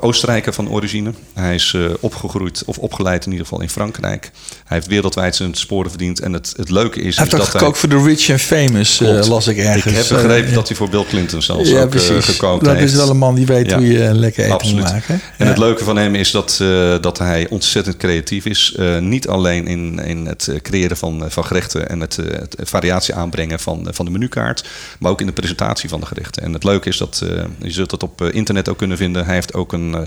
Oostenrijker 0.00 0.52
van 0.52 0.70
origine. 0.70 1.12
Hij 1.34 1.54
is 1.54 1.76
opgegroeid, 2.00 2.62
of 2.66 2.78
opgeleid 2.78 3.24
in 3.24 3.30
ieder 3.30 3.46
geval 3.46 3.62
in 3.62 3.70
Frankrijk. 3.70 4.30
Hij 4.64 4.76
heeft 4.76 4.86
wereldwijd 4.86 5.36
zijn 5.36 5.54
sporen 5.54 5.90
verdiend. 5.90 6.20
En 6.20 6.32
het, 6.32 6.54
het 6.56 6.70
leuke 6.70 7.00
is... 7.00 7.16
Hij 7.16 7.24
heeft 7.24 7.40
ook 7.40 7.48
gekookt 7.48 7.78
voor 7.78 7.88
de 7.88 8.02
Rich 8.02 8.30
and 8.30 8.40
Famous, 8.40 8.98
las 9.00 9.46
ik 9.46 9.58
ergens. 9.58 9.84
Ik 9.84 10.08
heb 10.08 10.22
begrepen 10.22 10.54
dat 10.54 10.68
hij 10.68 10.76
voor 10.76 10.88
Bill 10.88 11.04
Clinton 11.08 11.42
ja, 11.68 11.76
ook 11.76 11.84
eh, 11.84 11.88
precies. 11.88 12.24
gekookt 12.24 12.64
dat 12.64 12.76
is 12.76 12.94
wel 12.94 13.10
een 13.10 13.16
man 13.16 13.34
die 13.34 13.46
weet 13.46 13.72
hoe 13.72 13.86
je 13.86 14.14
lekker 14.14 14.42
eten 14.42 14.54
Absoluut. 14.54 14.80
moet 14.80 14.92
maken. 14.92 15.20
En 15.38 15.46
het 15.46 15.58
leuke 15.58 15.84
van 15.84 15.96
hem 15.96 16.14
is 16.14 16.30
dat, 16.30 16.58
uh, 16.62 16.94
dat 17.00 17.18
hij 17.18 17.46
ontzettend 17.48 17.96
creatief 17.96 18.44
is. 18.44 18.74
Uh, 18.78 18.98
niet 18.98 19.28
alleen 19.28 19.66
in, 19.66 19.98
in 19.98 20.26
het 20.26 20.50
creëren 20.62 20.96
van, 20.96 21.24
van 21.28 21.44
gerechten 21.44 21.88
en 21.88 22.00
het, 22.00 22.16
het, 22.16 22.56
variatie 22.58 23.14
aanbrengen 23.14 23.60
van, 23.60 23.88
van 23.90 24.04
de 24.04 24.10
menukaart, 24.10 24.64
maar 24.98 25.10
ook 25.10 25.20
in 25.20 25.26
de 25.26 25.32
presentatie 25.32 25.88
van 25.88 26.00
de 26.00 26.06
gerechten. 26.06 26.42
En 26.42 26.52
het 26.52 26.64
leuke 26.64 26.88
is 26.88 26.96
dat, 26.96 27.22
je 27.58 27.70
zult 27.70 27.90
dat 27.90 28.02
op 28.02 28.22
internet 28.22 28.68
ook 28.68 28.78
kunnen 28.78 28.96
vinden, 28.96 29.24
hij 29.24 29.34
heeft 29.34 29.54
ook 29.54 29.72
een 29.72 30.06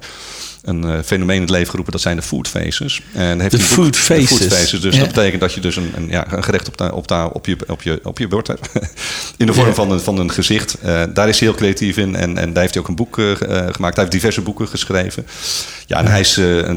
een 0.64 0.86
uh, 0.86 1.00
fenomeen 1.06 1.36
in 1.36 1.42
het 1.42 1.50
leven 1.50 1.70
geroepen. 1.70 1.92
Dat 1.92 2.02
zijn 2.02 2.16
de 2.16 2.22
food 2.22 2.48
faces. 2.48 3.02
En 3.14 3.40
heeft 3.40 3.52
de 3.52 3.60
food 3.60 3.96
faces. 3.96 4.28
food 4.28 4.54
faces. 4.54 4.82
Dus 4.82 4.98
dat 4.98 5.08
betekent 5.08 5.42
dat 5.42 5.54
je 5.54 5.60
dus 5.60 5.76
een, 5.76 5.92
een, 5.96 6.08
ja, 6.10 6.34
een 6.34 6.44
gerecht 6.44 6.68
op, 6.68 6.92
op, 6.94 7.12
op, 7.34 7.46
je, 7.46 7.58
op, 7.68 7.82
je, 7.82 8.00
op 8.04 8.20
je 8.20 8.28
bord 8.28 8.48
hebt. 8.48 8.70
in 9.38 9.46
de 9.46 9.54
vorm 9.54 9.74
van, 9.74 9.92
een, 9.92 10.00
van 10.00 10.20
een 10.20 10.32
gezicht. 10.32 10.78
Uh, 10.86 11.04
daar 11.14 11.30
is 11.30 11.40
hij 11.40 11.48
heel 11.48 11.58
creatief 11.58 11.98
in. 11.98 12.16
En, 12.16 12.38
en 12.38 12.54
daar 12.54 12.62
heeft 12.62 12.74
hij 12.74 12.84
ook 12.84 12.90
een 12.90 12.96
boek 12.96 13.18
uh, 13.18 13.32
gemaakt. 13.36 13.80
Hij 13.80 13.92
heeft 13.94 14.12
diverse 14.12 14.42
boeken 14.42 14.68
geschreven. 14.68 15.28
Ja, 15.86 15.98
en 15.98 16.08
hij 16.08 16.20
is 16.20 16.34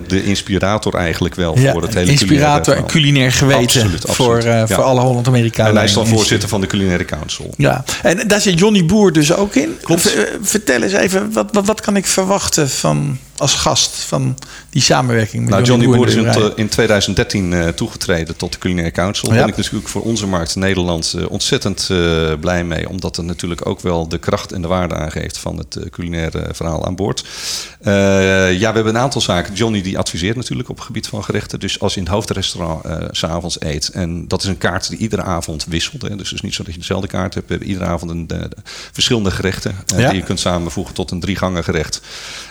de 0.06 0.22
inspirator 0.24 0.94
eigenlijk 0.94 1.34
wel 1.34 1.56
voor 1.56 1.82
het 1.82 1.94
hele 1.94 2.10
Inspirator 2.10 2.76
en 2.76 2.86
culinair 2.86 3.32
geweten. 3.32 3.62
Absoluut, 3.62 4.08
absoluut. 4.08 4.44
Voor, 4.44 4.68
voor 4.68 4.84
alle 4.84 5.00
Holland-Amerikanen. 5.00 5.70
En 5.70 5.76
hij 5.76 5.84
is 5.84 5.92
dan 5.92 6.06
voorzitter 6.06 6.48
van 6.48 6.60
de 6.60 6.66
Culinaire 6.66 7.04
Council. 7.04 7.54
Ja, 7.56 7.84
en 8.02 8.28
daar 8.28 8.40
zit 8.40 8.58
Johnny 8.58 8.84
Boer 8.84 9.12
dus 9.12 9.32
ook 9.32 9.54
in. 9.54 9.76
Klopt. 9.82 10.16
Vertel 10.42 10.82
eens 10.82 10.92
even, 10.92 11.32
wat, 11.32 11.48
wat, 11.52 11.66
wat 11.66 11.80
kan 11.80 11.96
ik 11.96 12.06
verwachten 12.06 12.70
van 12.70 13.18
als 13.40 13.54
gast 13.54 13.96
van 13.96 14.38
die 14.70 14.82
samenwerking 14.82 15.42
met 15.42 15.52
nou, 15.52 15.64
Johnny, 15.64 15.86
Boer 15.86 16.06
is 16.06 16.14
in, 16.14 16.52
in 16.56 16.68
2013 16.68 17.52
uh, 17.52 17.68
toegetreden 17.68 18.36
tot 18.36 18.52
de 18.52 18.58
Culinaire 18.58 18.92
Council. 18.92 19.28
Daar 19.28 19.38
ben 19.38 19.48
ik 19.48 19.56
natuurlijk 19.56 19.88
voor 19.88 20.02
onze 20.02 20.26
markt 20.26 20.56
Nederland 20.56 21.14
uh, 21.16 21.30
ontzettend 21.30 21.88
uh, 21.92 22.32
blij 22.40 22.64
mee. 22.64 22.88
Omdat 22.88 23.16
het 23.16 23.26
natuurlijk 23.26 23.66
ook 23.66 23.80
wel 23.80 24.08
de 24.08 24.18
kracht 24.18 24.52
en 24.52 24.62
de 24.62 24.68
waarde 24.68 24.94
aangeeft 24.94 25.38
van 25.38 25.58
het 25.58 25.78
culinaire 25.90 26.48
verhaal 26.52 26.86
aan 26.86 26.96
boord. 26.96 27.24
ja, 27.80 27.90
we 28.50 28.64
hebben 28.64 28.86
een 28.86 28.98
aantal 28.98 29.20
zaken. 29.20 29.54
Johnny 29.54 29.82
die 29.82 29.98
adviseert 29.98 30.36
natuurlijk 30.36 30.68
op 30.68 30.76
het 30.76 30.84
gebied 30.84 31.06
van 31.06 31.24
gerechten. 31.24 31.60
Dus 31.60 31.80
als 31.80 31.94
je 31.94 32.00
in 32.00 32.06
het 32.06 32.14
hoofdrestaurant 32.14 32.84
s 33.10 33.18
s'avonds 33.18 33.60
eet. 33.60 33.88
En 33.88 34.28
dat 34.28 34.42
is 34.42 34.48
een 34.48 34.58
kaart 34.58 34.88
die 34.88 34.98
iedere 34.98 35.22
avond 35.22 35.64
wisselt. 35.64 36.02
Hè. 36.02 36.16
Dus 36.16 36.28
het 36.28 36.38
is 36.38 36.40
niet 36.40 36.54
zo 36.54 36.62
dat 36.62 36.72
je 36.72 36.78
dezelfde 36.78 37.06
kaart 37.06 37.34
hebt. 37.34 37.46
We 37.46 37.52
hebben 37.52 37.70
iedere 37.70 37.90
avond 37.90 38.10
een, 38.10 38.26
de, 38.26 38.48
verschillende 38.92 39.30
gerechten. 39.30 39.74
Ja. 39.86 40.08
Die 40.08 40.18
je 40.18 40.24
kunt 40.24 40.40
samenvoegen 40.40 40.94
tot 40.94 41.10
een 41.10 41.20
drie 41.20 41.36
gangen 41.36 41.64
gerecht. 41.64 42.00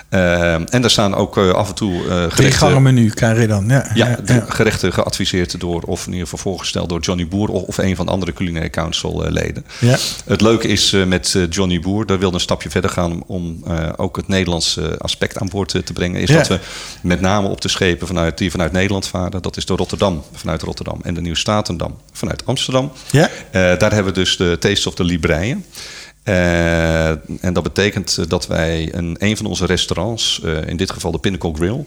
en 0.08 0.79
daar 0.80 0.90
staan 0.90 1.14
ook 1.14 1.38
af 1.38 1.68
en 1.68 1.74
toe 1.74 1.92
uh, 1.92 2.24
gerechten... 2.28 2.82
menu 2.82 3.10
krijg 3.10 3.40
je 3.40 3.46
dan, 3.46 3.68
ja. 3.68 3.90
Ja, 3.94 4.18
ja, 4.24 4.44
gerechten 4.48 4.92
geadviseerd 4.92 5.60
door, 5.60 5.82
of 5.82 6.06
in 6.06 6.12
ieder 6.12 6.28
geval 6.28 6.38
voorgesteld 6.38 6.88
door 6.88 7.00
Johnny 7.00 7.28
Boer... 7.28 7.48
of, 7.48 7.62
of 7.62 7.78
een 7.78 7.96
van 7.96 8.06
de 8.06 8.12
andere 8.12 8.32
culinaire 8.32 8.70
council 8.70 9.26
uh, 9.26 9.30
leden. 9.30 9.64
Ja. 9.78 9.96
Het 10.24 10.40
leuke 10.40 10.68
is 10.68 10.90
met 11.06 11.38
Johnny 11.50 11.80
Boer, 11.80 12.06
daar 12.06 12.18
wilde 12.18 12.34
een 12.34 12.40
stapje 12.40 12.70
verder 12.70 12.90
gaan... 12.90 13.22
om 13.26 13.64
ook 13.96 14.16
het 14.16 14.28
Nederlandse 14.28 14.98
aspect 14.98 15.38
aan 15.38 15.48
boord 15.48 15.68
te 15.68 15.92
brengen... 15.92 16.20
is 16.20 16.28
dat 16.28 16.48
we 16.48 16.58
met 17.02 17.20
name 17.20 17.48
op 17.48 17.60
de 17.60 17.68
schepen 17.68 18.06
vanuit, 18.06 18.38
die 18.38 18.50
vanuit 18.50 18.72
Nederland 18.72 19.06
varen... 19.06 19.42
dat 19.42 19.56
is 19.56 19.64
door 19.64 19.76
Rotterdam, 19.76 20.22
vanuit 20.34 20.62
Rotterdam... 20.62 21.00
en 21.02 21.14
de 21.14 21.20
Nieuw-Statendam 21.20 21.96
vanuit 22.12 22.46
Amsterdam. 22.46 22.92
Ja. 23.10 23.30
daar 23.52 23.92
hebben 23.92 24.04
we 24.04 24.20
dus 24.20 24.36
de 24.36 24.56
Taste 24.60 24.88
of 24.88 24.94
the 24.94 25.04
Libreien... 25.04 25.64
Uh, 26.24 27.08
en 27.44 27.52
dat 27.52 27.62
betekent 27.62 28.30
dat 28.30 28.46
wij 28.46 28.94
een, 28.94 29.16
een 29.18 29.36
van 29.36 29.46
onze 29.46 29.66
restaurants, 29.66 30.40
uh, 30.44 30.66
in 30.66 30.76
dit 30.76 30.90
geval 30.90 31.10
de 31.10 31.18
Pinnacle 31.18 31.54
Grill, 31.54 31.84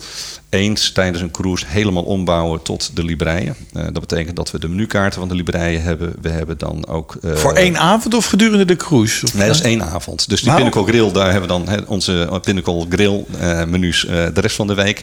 eens 0.53 0.91
tijdens 0.91 1.22
een 1.22 1.31
cruise 1.31 1.65
helemaal 1.67 2.03
ombouwen 2.03 2.62
tot 2.62 2.95
de 2.95 3.03
libreien. 3.03 3.55
Uh, 3.74 3.83
dat 3.83 4.00
betekent 4.00 4.36
dat 4.36 4.51
we 4.51 4.60
de 4.60 4.67
menukaarten 4.67 5.19
van 5.19 5.29
de 5.29 5.36
libreien 5.36 5.82
hebben. 5.82 6.13
We 6.21 6.30
hebben 6.30 6.58
dan 6.58 6.88
ook. 6.88 7.17
Voor 7.23 7.54
één 7.54 7.78
avond 7.78 8.13
of 8.13 8.25
gedurende 8.25 8.65
de 8.65 8.75
cruise? 8.75 9.25
Of 9.25 9.34
nee, 9.34 9.47
dat 9.47 9.56
is 9.56 9.62
één 9.62 9.84
avond. 9.84 10.30
Dus 10.30 10.41
die 10.41 10.51
wow. 10.51 10.58
Pinnacle 10.58 10.86
Grill, 10.86 11.12
daar 11.12 11.32
hebben 11.32 11.41
we 11.41 11.47
dan 11.47 11.67
he, 11.67 11.82
onze 11.88 12.39
Pinnacle 12.43 12.86
Grill 12.89 13.25
menus 13.67 14.01
de 14.08 14.41
rest 14.41 14.56
van 14.56 14.67
de 14.67 14.73
week. 14.73 15.01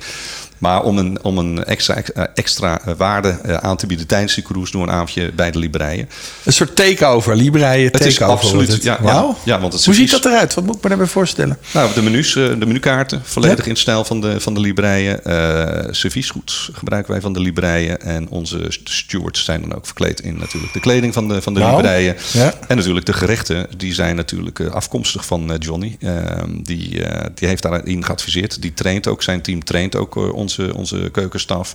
Maar 0.61 0.83
om 0.83 0.99
een, 0.99 1.19
om 1.23 1.39
een 1.39 1.65
extra, 1.65 2.03
eh, 2.03 2.25
extra 2.35 2.81
eh, 2.85 2.95
waarde 2.97 3.29
eh, 3.29 3.55
aan 3.55 3.77
te 3.77 3.87
bieden 3.87 4.07
tijdens 4.07 4.35
de 4.35 4.43
cruise 4.43 4.73
door 4.73 4.83
een 4.83 4.91
avondje 4.91 5.33
bij 5.33 5.51
de 5.51 5.59
Libreien. 5.59 6.09
Een 6.45 6.53
soort 6.53 6.77
takeover, 6.77 7.37
Libreien 7.37 7.93
takeover. 7.93 8.13
Het 8.13 8.21
is 8.21 8.21
absoluut, 8.21 8.83
ja, 8.83 8.99
ja, 9.03 9.35
ja, 9.45 9.61
want 9.61 9.73
het 9.73 9.85
Hoe 9.85 9.95
ziet 9.95 10.11
dat 10.11 10.25
eruit? 10.25 10.55
Wat 10.55 10.65
moet 10.65 10.77
ik 10.77 10.83
me 10.83 10.89
daarbij 10.89 11.07
voorstellen? 11.07 11.59
Nou, 11.73 11.95
de 11.95 12.03
menus, 12.03 12.33
de 12.33 12.67
menukaarten, 12.67 13.23
volledig 13.25 13.67
in 13.67 13.77
stijl 13.77 14.05
van 14.05 14.21
de, 14.21 14.41
van 14.41 14.55
de 14.55 14.61
Libreien. 14.61 15.21
Uh, 15.41 15.93
serviesgoed 15.93 16.71
gebruiken 16.73 17.13
wij 17.13 17.21
van 17.21 17.33
de 17.33 17.41
Libreien. 17.41 18.01
En 18.01 18.29
onze 18.29 18.67
stewards 18.85 19.45
zijn 19.45 19.61
dan 19.61 19.75
ook 19.75 19.87
verkleed 19.87 20.21
in 20.21 20.39
natuurlijk 20.39 20.73
de 20.73 20.81
kleding 20.81 21.15
van 21.15 21.29
de, 21.29 21.43
van 21.43 21.55
de 21.55 21.67
Libreien. 21.67 22.17
Ja. 22.33 22.55
En 22.69 22.77
natuurlijk 22.77 23.07
de 23.07 23.13
gerechten, 23.13 23.67
die 23.77 23.95
zijn 23.95 24.17
natuurlijk 24.17 24.61
afkomstig 24.61 25.27
van 25.27 25.57
Johnny. 25.59 25.97
Ehm, 26.01 26.63
die, 26.63 26.89
die 27.35 27.49
heeft 27.49 27.63
daarin 27.63 28.05
geadviseerd. 28.05 28.63
Die 28.63 28.75
traint 28.75 29.07
ook, 29.07 29.23
zijn 29.23 29.41
team 29.41 29.65
traint 29.65 29.97
ook 29.97 30.35
onze, 30.35 30.75
onze 30.75 31.09
keukenstaf. 31.13 31.75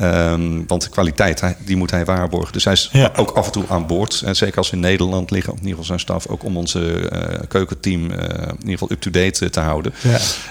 Um, 0.00 0.66
want 0.66 0.82
de 0.82 0.88
kwaliteit, 0.88 1.42
die 1.64 1.76
moet 1.76 1.90
hij 1.90 2.04
waarborgen. 2.04 2.52
Dus 2.52 2.64
hij 2.64 2.72
is 2.72 2.90
ook 3.16 3.30
af 3.30 3.46
en 3.46 3.52
toe 3.52 3.64
aan 3.68 3.86
boord. 3.86 4.22
En 4.24 4.36
zeker 4.36 4.56
als 4.56 4.70
we 4.70 4.76
in 4.76 4.82
Nederland 4.82 5.30
liggen, 5.30 5.52
in 5.52 5.58
ieder 5.58 5.70
geval 5.70 5.84
zijn 5.84 6.00
staf, 6.00 6.26
ook 6.26 6.44
om 6.44 6.56
onze 6.56 7.10
uh, 7.12 7.20
keukenteam 7.48 8.04
uh, 8.04 8.10
in 8.10 8.56
ieder 8.60 8.78
geval 8.78 8.90
up-to-date 8.90 9.50
te 9.50 9.60
houden. 9.60 9.94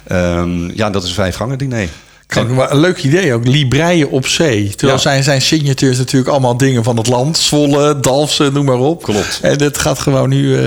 Ja. 0.08 0.40
Um, 0.40 0.72
ja, 0.76 0.90
dat 0.90 1.04
is 1.04 1.10
een 1.10 1.16
vijf 1.16 1.36
gangen 1.36 1.58
diner. 1.58 1.90
Kijk, 2.34 2.72
een 2.72 2.80
leuk 2.80 3.04
idee 3.04 3.34
ook. 3.34 3.48
Libreien 3.48 4.10
op 4.10 4.28
zee. 4.28 4.76
Terwijl 4.76 5.00
zijn, 5.00 5.24
zijn 5.24 5.42
signatures 5.42 5.98
natuurlijk 5.98 6.32
allemaal 6.32 6.58
dingen 6.58 6.84
van 6.84 6.98
het 6.98 7.08
land. 7.08 7.38
Zwolle, 7.38 8.00
Dalfsen, 8.00 8.54
noem 8.54 8.66
maar 8.66 8.78
op. 8.78 9.04
Klopt. 9.04 9.40
En 9.42 9.62
het 9.64 9.78
gaat 9.78 10.00
gewoon 10.00 10.30
nu 10.30 10.44
uh, 10.44 10.58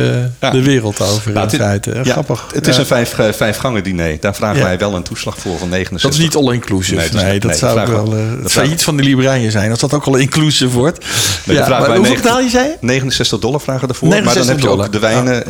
de 0.51 0.63
wereld 0.63 1.01
over 1.01 1.33
nou, 1.33 1.49
in 1.51 1.59
feite. 1.59 2.01
Ja, 2.05 2.13
Grappig. 2.13 2.47
Het 2.55 2.67
is 2.67 2.77
een 2.77 2.87
vijf, 2.87 3.19
uh, 3.19 3.33
vijf 3.33 3.57
gangen 3.57 3.83
diner. 3.83 4.21
Daar 4.21 4.35
vragen 4.35 4.63
wij 4.63 4.79
wel 4.79 4.95
een 4.95 5.03
toeslag 5.03 5.39
voor 5.39 5.59
van 5.59 5.69
69. 5.69 6.11
Dat 6.11 6.19
is 6.19 6.25
niet 6.25 6.45
all-inclusive. 6.45 7.15
Nee, 7.15 7.25
nee, 7.25 7.41
dat 7.41 7.51
nee, 7.51 7.59
zou 7.59 7.91
wel 7.91 8.17
uh, 8.17 8.43
het 8.43 8.53
failliet 8.53 8.83
van 8.83 8.97
de 8.97 9.03
Libreien 9.03 9.51
zijn. 9.51 9.71
Als 9.71 9.81
dat 9.81 9.95
ook 9.95 10.05
al 10.05 10.17
inclusive 10.17 10.77
wordt. 10.79 11.05
Nee, 11.45 11.57
ja, 11.57 11.69
maar 11.69 11.97
hoeveel 11.97 12.15
betaal 12.15 12.41
je, 12.41 12.49
zei 12.49 12.69
69 12.81 13.39
dollar 13.39 13.61
vragen 13.61 13.89
ervoor. 13.89 14.09
Maar 14.09 14.35
dan 14.35 14.49
heb 14.49 14.61
je 14.61 14.69
ook 14.69 14.93
de 14.93 14.99
wijnen. 14.99 15.43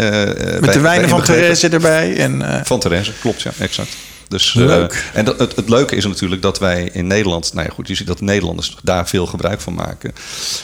Met 0.61 0.73
de 0.73 0.81
wijnen 0.81 1.09
van 1.09 1.23
Therese 1.23 1.69
erbij. 1.69 2.17
En, 2.17 2.61
van 2.65 2.79
Therese, 2.79 3.13
klopt 3.21 3.43
ja, 3.43 3.51
exact. 3.59 3.97
Dus, 4.29 4.55
Leuk. 4.55 4.93
Uh, 4.93 5.19
en 5.19 5.25
dat, 5.25 5.39
het, 5.39 5.57
het, 5.57 5.69
leuke 5.69 5.97
is 5.97 6.07
natuurlijk 6.07 6.43
dat 6.43 6.59
wij 6.59 6.91
in 6.93 7.07
Nederland, 7.07 7.55
nou 7.55 7.67
ja, 7.67 7.73
goed, 7.75 7.89
je 7.89 7.95
ziet 7.95 8.07
dat 8.07 8.21
Nederlanders 8.21 8.77
daar 8.83 9.09
veel 9.09 9.27
gebruik 9.27 9.61
van 9.61 9.75
maken. 9.75 10.13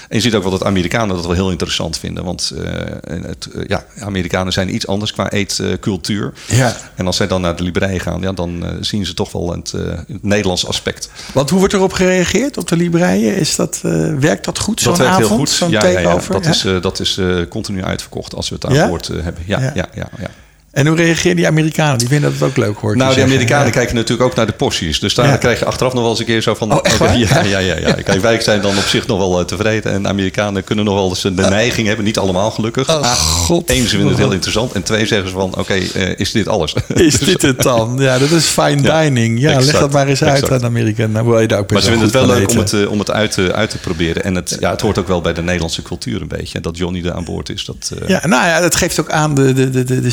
En 0.08 0.16
je 0.16 0.20
ziet 0.20 0.34
ook 0.34 0.42
wel 0.42 0.50
dat 0.50 0.64
Amerikanen 0.64 1.16
dat 1.16 1.26
wel 1.26 1.34
heel 1.34 1.50
interessant 1.50 1.98
vinden. 1.98 2.24
Want 2.24 2.52
uh, 2.54 2.64
het, 3.06 3.48
uh, 3.54 3.64
ja, 3.66 3.84
Amerikanen 3.98 4.52
zijn 4.52 4.74
iets 4.74 4.86
anders 4.86 5.12
qua 5.12 5.30
eetcultuur. 5.30 6.32
ja. 6.46 6.76
En 6.94 7.06
als 7.06 7.16
zij 7.16 7.26
dan 7.26 7.40
naar 7.40 7.56
de 7.56 7.62
Librei 7.62 7.98
gaan, 7.98 8.20
ja, 8.20 8.32
dan 8.32 8.78
zien 8.80 9.06
ze 9.06 9.14
toch 9.14 9.32
wel 9.32 9.52
het, 9.52 9.72
het 9.72 10.22
Nederlands 10.22 10.66
aspect. 10.66 11.10
Want 11.32 11.50
hoe 11.50 11.58
wordt 11.58 11.74
erop 11.74 11.92
gereageerd 11.92 12.56
op 12.56 12.68
de 12.68 12.76
Libreien? 12.76 13.36
Is 13.36 13.56
dat, 13.56 13.80
werkt 14.18 14.44
dat 14.44 14.58
goed, 14.58 14.80
zo'n 14.80 15.02
avond? 15.02 15.28
Heel 15.28 15.36
goed. 15.36 15.56
ja, 15.70 15.86
ja, 15.86 16.00
ja, 16.00 16.20
dat 16.28 16.46
is, 16.46 16.66
dat 16.80 17.00
is 17.00 17.20
continu 17.48 17.84
uitverkocht 17.84 18.34
als 18.34 18.48
we 18.48 18.54
het 18.54 18.66
aan 18.66 18.88
boord 18.88 19.06
hebben. 19.06 19.42
Ja, 19.46 19.72
ja, 19.74 19.88
ja. 19.94 20.30
En 20.72 20.86
hoe 20.86 20.96
reageren 20.96 21.36
die 21.36 21.46
Amerikanen? 21.46 21.98
Die 21.98 22.08
vinden 22.08 22.30
dat 22.30 22.40
het 22.40 22.48
ook 22.48 22.56
leuk 22.56 22.76
hoor. 22.76 22.96
Nou, 22.96 23.14
de 23.14 23.22
Amerikanen 23.22 23.72
kijken 23.72 23.94
natuurlijk 23.94 24.30
ook 24.30 24.36
naar 24.36 24.46
de 24.46 24.52
porties. 24.52 25.00
Dus 25.00 25.14
daar 25.14 25.38
krijg 25.38 25.58
je 25.58 25.64
achteraf 25.64 25.92
nog 25.92 26.00
wel 26.02 26.10
eens 26.10 26.20
een 26.20 26.26
keer 26.26 26.40
zo 26.42 26.54
van... 26.54 26.72
Oh, 26.72 26.78
echt? 26.82 26.98
Ja, 26.98 27.42
ja, 27.42 27.58
ja, 27.58 27.76
ja. 27.78 27.92
Kijk, 27.92 28.20
wij 28.20 28.40
zijn 28.40 28.60
dan 28.60 28.76
op 28.76 28.82
zich 28.84 29.06
nog 29.06 29.18
wel 29.18 29.38
eh, 29.38 29.44
tevreden. 29.44 29.92
En 29.92 30.08
Amerikanen 30.08 30.64
kunnen 30.64 30.84
nog 30.84 30.94
wel 30.94 31.08
eens 31.08 31.20
de 31.22 31.30
neiging 31.30 31.86
hebben. 31.86 32.04
Niet 32.04 32.18
allemaal 32.18 32.50
gelukkig. 32.50 32.88
Oh, 32.90 33.12
God. 33.12 33.70
Eén, 33.70 33.82
ze 33.82 33.88
vinden 33.88 34.08
het 34.08 34.18
heel 34.18 34.32
interessant. 34.32 34.72
En 34.72 34.82
twee, 34.82 35.06
zeggen 35.06 35.28
ze 35.28 35.34
van... 35.34 35.56
Oké, 35.58 35.72
eh, 35.74 36.18
is 36.18 36.30
dit 36.32 36.48
alles? 36.48 36.74
Is 36.94 37.18
dit 37.18 37.42
het 37.42 37.62
dan? 37.62 37.96
Ja, 38.02 38.18
dat 38.18 38.30
is 38.30 38.44
fine 38.46 38.82
dining. 38.82 39.40
Ja, 39.40 39.60
leg 39.60 39.78
dat 39.80 39.92
maar 39.92 40.06
eens 40.06 40.22
uit 40.22 40.32
exact. 40.32 40.52
aan 40.52 40.58
de 40.58 40.64
Amerikanen. 40.66 41.12
Nou, 41.12 41.26
wil 41.26 41.40
je 41.40 41.48
daar 41.48 41.58
ook 41.58 41.70
Maar 41.70 41.80
ze 41.82 41.86
vinden 41.88 42.04
het 42.06 42.14
wel 42.14 42.26
leuk 42.26 42.50
om 42.50 42.58
het, 42.58 42.72
eh, 42.72 42.90
om 42.90 42.98
het 42.98 43.10
uit, 43.10 43.32
te- 43.32 43.52
uit 43.54 43.70
te 43.70 43.78
proberen. 43.78 44.24
En 44.24 44.34
het, 44.34 44.56
ja, 44.60 44.70
het 44.70 44.80
hoort 44.80 44.98
ook 44.98 45.08
wel 45.08 45.20
bij 45.20 45.32
de 45.32 45.42
Nederlandse 45.42 45.82
cultuur 45.82 46.20
een 46.20 46.28
beetje. 46.28 46.60
Dat 46.60 46.76
Johnny 46.76 47.04
er 47.04 47.12
aan 47.12 47.24
boord 47.24 47.48
is. 47.48 47.64
Dat, 47.64 47.92
Ja, 48.06 48.26
nou 48.26 48.46
ja, 48.46 48.60
dat 48.60 48.76
geeft 48.76 49.00
ook 49.00 49.10
aan 49.10 49.34
de, 49.34 49.52
de, 49.52 49.70
de, 49.70 49.84
de, 49.84 50.00
de 50.00 50.10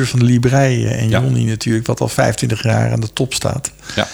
van 0.00 0.18
de 0.18 0.24
Librei 0.24 0.86
en 0.86 1.08
Ja. 1.08 1.20
Johnny 1.20 1.44
natuurlijk, 1.44 1.86
wat 1.86 2.00
al 2.00 2.08
25 2.08 2.62
jaar 2.62 2.92
aan 2.92 3.00
de 3.00 3.12
top 3.12 3.34
staat. 3.34 3.70
ja. 3.94 4.08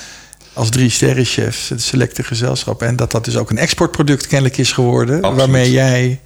Als 0.52 0.70
drie 0.70 0.90
sterrenchef, 0.90 1.68
het 1.68 1.82
selecte 1.82 2.22
gezelschap. 2.22 2.82
En 2.82 2.96
dat 2.96 3.10
dat 3.10 3.24
dus 3.24 3.36
ook 3.36 3.50
een 3.50 3.58
exportproduct 3.58 4.26
kennelijk 4.26 4.58
is 4.58 4.72
geworden. 4.72 5.16
Absoluut. 5.16 5.36
Waarmee 5.38 5.70
jij 5.70 6.20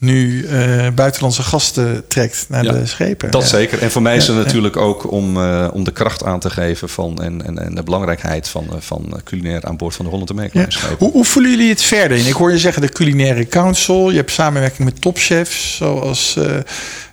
nu 0.00 0.46
eh, 0.46 0.86
buitenlandse 0.94 1.42
gasten 1.42 2.04
trekt 2.08 2.46
naar 2.48 2.64
Ja, 2.64 2.72
de 2.72 2.86
schepen. 2.86 3.30
Dat 3.30 3.42
Ja. 3.42 3.48
zeker. 3.48 3.82
En 3.82 3.90
voor 3.90 4.02
mij 4.02 4.16
is 4.16 4.26
het 4.26 4.36
ja. 4.36 4.42
natuurlijk 4.42 4.76
ook 4.76 5.10
om, 5.10 5.36
eh, 5.36 5.68
om 5.72 5.84
de 5.84 5.90
kracht 5.92 6.24
aan 6.24 6.40
te 6.40 6.50
geven 6.50 6.88
van 6.88 7.22
en, 7.22 7.46
en, 7.46 7.58
en 7.58 7.74
de 7.74 7.82
belangrijkheid 7.82 8.48
van, 8.48 8.66
eh, 8.70 8.76
van 8.78 9.20
culinair 9.24 9.64
aan 9.64 9.76
boord 9.76 9.94
van 9.94 10.04
de 10.04 10.10
Holland 10.10 10.28
Ja. 10.28 10.34
Amerika. 10.34 10.66
Hoe, 10.98 11.10
hoe 11.10 11.24
voelen 11.24 11.50
jullie 11.50 11.68
het 11.68 11.82
verder 11.82 12.16
in? 12.18 12.26
Ik 12.26 12.32
hoor 12.32 12.50
je 12.52 12.58
zeggen 12.58 12.82
de 12.82 12.88
culinaire 12.88 13.46
council. 13.48 14.10
Je 14.10 14.16
hebt 14.16 14.30
samenwerking 14.30 14.84
met 14.84 15.00
topchefs 15.00 15.76
zoals 15.76 16.36
eh 16.36 16.56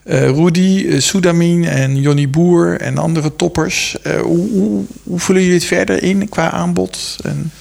eh, 0.07 0.29
Rudy, 0.29 0.99
Soedamin 0.99 1.65
en 1.65 1.95
Jonny 1.95 2.29
Boer 2.29 2.81
en 2.81 2.97
andere 2.97 3.35
toppers. 3.35 3.95
Eh, 4.01 4.19
hoe, 4.19 4.49
hoe, 4.49 4.85
hoe 5.03 5.19
voelen 5.19 5.43
jullie 5.43 5.59
het 5.59 5.67
verder 5.67 6.03
in 6.03 6.29
qua 6.29 6.51
aanbod? 6.51 7.15
En, 7.23 7.51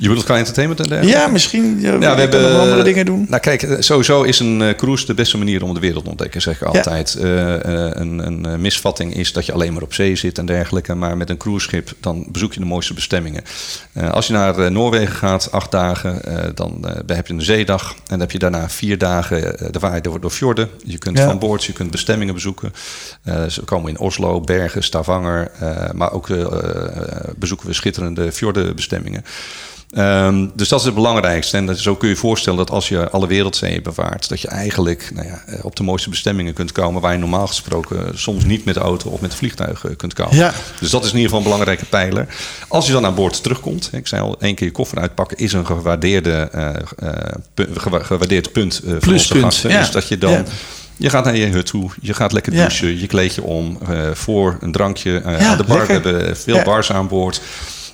Je 0.00 0.08
bedoelt 0.08 0.26
qua 0.26 0.36
entertainment 0.36 0.80
en 0.80 0.88
dergelijke? 0.88 1.20
ja, 1.20 1.26
misschien 1.26 1.80
ja, 1.80 1.92
Ja, 2.00 2.14
we 2.14 2.20
hebben 2.20 2.60
andere 2.60 2.82
dingen 2.82 3.04
doen. 3.06 3.26
Nou, 3.28 3.40
kijk, 3.42 3.62
eh, 3.62 3.76
sowieso 3.80 4.22
is 4.22 4.38
een 4.38 4.62
eh, 4.62 4.74
cruise 4.74 5.06
de 5.06 5.14
beste 5.14 5.38
manier 5.38 5.62
om 5.62 5.74
de 5.74 5.80
wereld 5.80 6.04
te 6.04 6.10
ontdekken, 6.10 6.40
zeg 6.42 6.54
ik 6.60 6.62
altijd. 6.62 7.14
Eh, 7.14 7.54
eh, 7.54 7.90
een, 7.94 8.26
een 8.26 8.46
eh, 8.46 8.54
misvatting 8.56 9.14
is 9.14 9.32
dat 9.32 9.46
je 9.46 9.52
alleen 9.52 9.72
maar 9.72 9.82
op 9.82 9.94
zee 9.94 10.16
zit 10.16 10.38
en 10.38 10.46
dergelijke. 10.46 10.94
Maar 10.94 11.16
met 11.16 11.30
een 11.30 11.36
cruiseschip 11.36 11.90
dan 12.00 12.26
bezoek 12.28 12.52
je 12.52 12.60
de 12.60 12.66
mooiste 12.66 12.94
bestemmingen. 12.94 13.42
Eh, 13.92 14.10
als 14.10 14.26
je 14.26 14.32
naar 14.32 14.58
eh, 14.58 14.70
Noorwegen 14.70 15.14
gaat, 15.14 15.52
acht 15.52 15.70
dagen, 15.70 16.24
eh, 16.24 16.50
dan 16.54 16.86
eh, 17.06 17.16
heb 17.16 17.26
je 17.26 17.32
een 17.32 17.42
zeedag. 17.42 17.90
En 17.90 17.96
dan 18.06 18.20
heb 18.20 18.30
je 18.30 18.38
daarna 18.38 18.68
vier 18.68 18.98
dagen 18.98 19.58
eh, 19.58 19.66
de 19.70 19.80
vaart 19.80 20.04
door, 20.04 20.20
door 20.20 20.30
fjorden. 20.30 20.68
Je 20.84 20.98
kunt 20.98 21.18
Ja. 21.18 21.24
van 21.26 21.38
boord, 21.38 21.64
je 21.64 21.72
kunt 21.72 21.90
bestemmingen 21.90 22.34
bezoeken. 22.34 22.72
Eh, 23.22 23.44
ze 23.46 23.62
komen 23.62 23.90
in 23.90 23.98
Oslo, 23.98 24.40
Bergen, 24.40 24.82
Stavanger. 24.82 25.50
eh, 25.60 25.90
maar 25.92 26.12
ook 26.12 26.28
eh, 26.30 26.40
eh, 26.40 26.48
bezoeken 27.36 27.66
we 27.66 27.72
schitterende 27.72 28.32
fjordenbestemmingen. 28.32 29.24
Ehm, 29.90 30.46
dus 30.54 30.68
dat 30.68 30.78
is 30.78 30.84
het 30.84 30.94
belangrijkste. 30.94 31.56
En 31.56 31.76
zo 31.76 31.94
kun 31.96 32.08
je 32.08 32.14
je 32.14 32.20
voorstellen 32.20 32.58
dat 32.58 32.70
als 32.70 32.88
je 32.88 33.10
alle 33.10 33.26
wereldzeeën 33.26 33.82
bewaart, 33.82 34.28
dat 34.28 34.40
je 34.40 34.48
eigenlijk 34.48 35.10
nou 35.14 35.26
ja, 35.26 35.42
eh, 35.46 35.64
op 35.64 35.76
de 35.76 35.82
mooiste 35.82 36.10
bestemmingen 36.10 36.52
kunt 36.54 36.72
komen 36.72 37.00
waar 37.02 37.12
je 37.12 37.18
normaal 37.18 37.46
gesproken 37.46 38.18
soms 38.18 38.44
niet 38.44 38.64
met 38.64 38.74
de 38.74 38.80
auto 38.80 39.10
of 39.10 39.20
met 39.20 39.34
vliegtuig 39.34 39.84
eh, 39.84 39.96
kunt 39.96 40.14
komen. 40.14 40.36
Ja. 40.36 40.52
Dus 40.80 40.90
dat 40.90 41.04
is 41.04 41.10
in 41.10 41.16
ieder 41.16 41.30
geval 41.30 41.38
een 41.38 41.50
belangrijke 41.50 41.84
pijler. 41.84 42.26
Als 42.68 42.86
je 42.86 42.92
dan 42.92 43.04
aan 43.04 43.14
boord 43.14 43.42
terugkomt, 43.42 43.88
ik 43.92 44.06
zei 44.06 44.22
al, 44.22 44.36
één 44.40 44.54
keer 44.54 44.66
je 44.66 44.72
koffer 44.72 44.98
uitpakken 44.98 45.36
is 45.36 45.52
een 45.52 45.66
gewaardeerde, 45.66 46.48
eh, 46.52 46.68
eh, 46.98 47.34
gewaardeerd 48.02 48.52
punt 48.52 48.74
eh, 48.74 48.82
voor 48.82 48.92
onze 48.92 49.08
Pluspunt, 49.08 49.42
gasten. 49.44 49.70
ja. 49.70 49.78
Dus 49.78 49.90
dat 49.90 50.08
je 50.08 50.18
dan 50.18 50.30
Ja. 50.32 50.44
je 50.96 51.10
gaat 51.10 51.24
naar 51.24 51.36
je 51.36 51.46
hut 51.46 51.66
toe, 51.66 51.90
je 52.00 52.14
gaat 52.14 52.32
lekker 52.32 52.52
douchen, 52.52 53.00
je 53.00 53.06
kleed 53.06 53.34
je 53.34 53.42
om 53.42 53.78
eh, 53.88 54.10
voor 54.12 54.56
een 54.60 54.72
drankje 54.72 55.20
eh, 55.20 55.48
aan 55.50 55.56
de 55.56 55.64
bar. 55.64 55.86
We 55.86 55.92
hebben 55.92 56.36
veel 56.36 56.62
bars 56.62 56.92
aan 56.92 57.08
boord. 57.08 57.40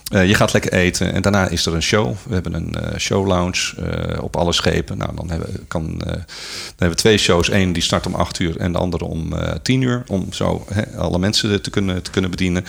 Eh, 0.07 0.27
je 0.27 0.35
gaat 0.35 0.53
lekker 0.53 0.73
eten 0.73 1.13
en 1.13 1.23
daarna 1.23 1.49
is 1.49 1.67
er 1.67 1.75
een 1.75 1.83
show. 1.83 2.15
We 2.27 2.35
hebben 2.35 2.55
een 2.55 2.75
eh, 2.75 2.99
show 2.99 3.27
lounge 3.27 3.75
eh, 3.77 4.23
op 4.23 4.37
alle 4.37 4.53
schepen. 4.53 4.99
Nou, 4.99 5.17
dan 5.17 5.31
hebben, 5.31 5.65
kan, 5.69 5.99
dan 5.99 6.25
hebben 6.69 6.89
we 6.89 6.95
twee 6.95 7.19
shows. 7.19 7.51
Eén 7.51 7.73
die 7.73 7.83
start 7.83 8.07
om 8.07 8.15
8 8.15 8.39
uur 8.39 8.57
en 8.57 8.73
de 8.73 8.79
andere 8.79 9.05
om 9.05 9.33
eh 9.33 9.55
10 9.63 9.83
uur. 9.83 10.03
Om 10.07 10.33
zo 10.33 10.67
alle 10.97 11.19
mensen 11.19 11.63
te 11.63 11.71
kunnen, 11.71 12.03
te 12.03 12.11
kunnen 12.11 12.31
bedienen. 12.31 12.65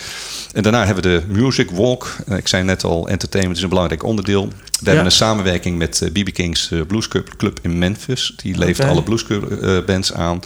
En 0.52 0.62
daarna 0.62 0.84
hebben 0.86 1.04
we 1.04 1.10
de 1.10 1.40
Music 1.40 1.70
Walk. 1.70 2.16
Ik 2.36 2.48
zei 2.48 2.62
net 2.62 2.84
al, 2.84 3.08
entertainment 3.08 3.56
is 3.56 3.62
een 3.62 3.68
belangrijk 3.68 4.02
onderdeel. 4.02 4.48
We 4.80 4.86
hebben 4.86 5.04
een 5.04 5.10
samenwerking 5.10 5.78
met 5.78 6.08
BB 6.12 6.32
King's 6.32 6.72
Blues 6.86 7.08
Club, 7.08 7.36
Club 7.36 7.58
in 7.62 7.78
Memphis. 7.78 8.32
Die 8.36 8.58
levert 8.58 8.88
alle 8.88 9.02
blues 9.02 9.26
eh, 9.26 9.84
bands 9.86 10.12
aan. 10.12 10.40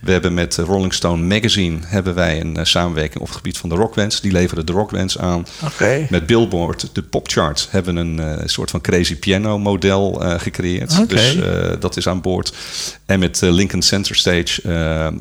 We 0.00 0.12
hebben 0.12 0.34
met 0.34 0.56
Rolling 0.56 0.94
Stone 0.94 1.22
Magazine 1.22 1.78
hebben 1.82 2.14
wij 2.14 2.40
een 2.40 2.56
eh, 2.56 2.64
samenwerking 2.64 3.20
op 3.20 3.26
het 3.26 3.36
gebied 3.36 3.58
van 3.58 3.68
de 3.68 3.74
rockbands. 3.74 4.20
Die 4.20 4.32
leveren 4.32 4.66
de 4.66 4.72
rockbands 4.72 5.18
aan. 5.18 5.46
Met 6.10 6.26
Billboard, 6.26 6.88
de 6.92 7.02
popchart, 7.02 7.68
hebben 7.70 7.94
we 7.94 8.00
een 8.00 8.20
eh, 8.20 8.42
soort 8.46 8.70
van 8.70 8.80
crazy 8.80 9.16
piano 9.16 9.58
model 9.58 10.22
eh, 10.22 10.40
gecreëerd. 10.40 11.08
Dus 11.08 11.36
dat 11.80 11.96
is 11.96 12.08
aan 12.08 12.20
boord. 12.20 12.52
En 13.06 13.18
met 13.18 13.40
Lincoln 13.40 13.82
Center 13.82 14.16
Stage 14.16 14.62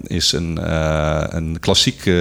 is 0.04 0.32
een, 0.32 0.60
een 1.36 1.58
klassiek 1.60 2.12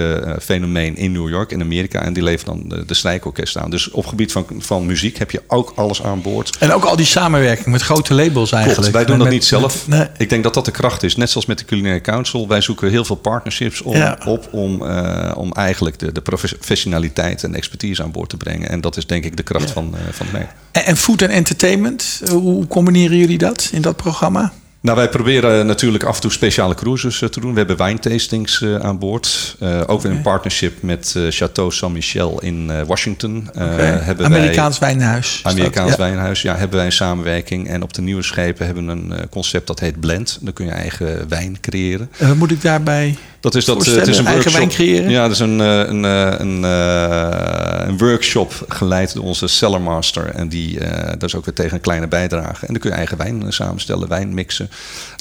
fenomeen 0.41 0.95
in 0.97 1.11
New 1.11 1.29
York, 1.29 1.51
in 1.51 1.61
Amerika. 1.61 2.01
En 2.01 2.13
die 2.13 2.23
levert 2.23 2.45
dan 2.45 2.63
de, 2.67 2.85
de 2.85 2.93
strijkorkest 2.93 3.57
aan. 3.57 3.69
Dus 3.69 3.91
op 3.91 4.05
gebied 4.05 4.31
van, 4.31 4.45
van 4.59 4.85
muziek 4.85 5.17
heb 5.17 5.31
je 5.31 5.41
ook 5.47 5.73
alles 5.75 6.03
aan 6.03 6.21
boord. 6.21 6.57
En 6.59 6.71
ook 6.73 6.83
al 6.83 6.95
die 6.95 7.05
samenwerking 7.05 7.67
met 7.67 7.81
grote 7.81 8.13
labels 8.13 8.51
eigenlijk. 8.51 8.81
Klopt, 8.91 8.91
wij 8.95 9.05
doen 9.05 9.15
dat 9.17 9.25
met- 9.27 9.33
niet 9.35 9.45
zelf. 9.45 9.87
met- 9.87 9.99
nee. 9.99 10.07
Ik 10.17 10.29
denk 10.29 10.43
dat 10.43 10.53
dat 10.53 10.65
de 10.65 10.71
kracht 10.71 11.03
is. 11.03 11.15
Net 11.15 11.29
zoals 11.29 11.45
met 11.45 11.57
de 11.57 11.65
Culinary 11.65 12.01
Council. 12.01 12.44
Wij 12.47 12.61
zoeken 12.61 12.89
heel 12.89 13.05
veel 13.05 13.15
partnerships 13.15 13.81
op, 13.81 13.93
Ja. 13.93 14.17
op 14.25 14.47
om, 14.51 14.81
eh, 14.85 15.31
om 15.35 15.51
eigenlijk 15.51 15.99
de, 15.99 16.11
de 16.11 16.21
professionaliteit 16.21 17.43
en 17.43 17.55
expertise 17.55 18.03
aan 18.03 18.11
boord 18.11 18.29
te 18.29 18.37
brengen. 18.37 18.69
En 18.69 18.81
dat 18.81 18.97
is 18.97 19.05
denk 19.07 19.23
ik 19.23 19.37
de 19.37 19.43
kracht 19.43 19.71
van, 19.71 19.95
eh, 19.95 20.01
van 20.11 20.25
het 20.25 20.35
merk. 20.35 20.49
En, 20.71 20.85
en 20.85 20.97
food 20.97 21.21
en 21.21 21.29
entertainment, 21.29 22.21
hoe 22.29 22.67
combineren 22.67 23.17
jullie 23.17 23.37
dat 23.37 23.69
in 23.73 23.81
dat 23.81 23.95
programma? 23.95 24.53
Nou, 24.85 24.97
wij 24.97 25.09
proberen 25.09 25.65
natuurlijk 25.65 26.03
af 26.03 26.15
en 26.15 26.21
toe 26.21 26.31
speciale 26.31 26.75
cruises 26.75 27.21
eh, 27.21 27.29
te 27.29 27.39
doen. 27.39 27.51
We 27.51 27.57
hebben 27.57 27.77
wijntastings 27.77 28.61
eh, 28.61 28.75
aan 28.75 28.99
boord. 28.99 29.55
Eh, 29.59 29.81
ook 29.85 30.01
weer 30.01 30.11
een 30.11 30.21
partnership 30.21 30.81
met 30.81 31.15
Chateau 31.29 31.71
Saint-Michel 31.71 32.41
in 32.41 32.85
Washington. 32.85 33.49
Wij- 33.53 34.15
Amerikaans 34.23 34.79
wijnhuis. 34.79 35.39
Amerikaans 35.43 35.91
Ja. 35.91 35.97
wijnhuis, 35.97 36.41
ja, 36.41 36.55
hebben 36.55 36.77
wij 36.77 36.85
een 36.85 36.91
samenwerking. 36.91 37.67
En 37.67 37.83
op 37.83 37.93
de 37.93 38.01
nieuwe 38.01 38.23
schepen 38.23 38.65
hebben 38.65 38.85
we 38.85 38.91
een 38.91 39.29
concept 39.29 39.67
dat 39.67 39.79
heet 39.79 39.99
blend. 39.99 40.37
Dan 40.41 40.53
kun 40.53 40.65
je 40.65 40.71
eigen 40.71 41.29
wijn 41.29 41.57
creëren. 41.61 42.09
Moet 42.35 42.51
ik 42.51 42.61
daarbij 42.61 43.15
Dat 43.45 43.55
is 43.55 43.65
dat. 43.65 43.87
eh, 43.87 43.95
het 43.95 44.07
is 44.07 44.17
een 44.17 44.25
Eigen 44.25 44.51
workshop. 44.51 44.53
wijn 44.53 44.69
creëren? 44.69 45.09
Ja, 45.09 45.21
dat 45.21 45.31
is 45.31 45.39
een, 45.39 45.61
eh, 45.61 45.77
een, 45.79 46.05
eh, 46.05 46.33
een, 46.37 46.63
eh, 46.65 47.87
een 47.87 47.97
workshop 47.97 48.65
geleid 48.67 49.13
door 49.13 49.23
onze 49.23 49.47
cellarmaster. 49.47 50.25
En 50.29 50.47
die, 50.49 50.79
eh, 50.79 51.09
dat 51.11 51.23
is 51.23 51.35
ook 51.35 51.45
weer 51.45 51.53
tegen 51.53 51.73
een 51.73 51.81
kleine 51.81 52.07
bijdrage. 52.07 52.65
En 52.65 52.73
dan 52.73 52.77
kun 52.81 52.89
je 52.89 52.95
eigen 52.95 53.17
wijn 53.17 53.41
eh, 53.43 53.49
samenstellen, 53.51 54.07
wijn 54.07 54.33
mixen. 54.33 54.69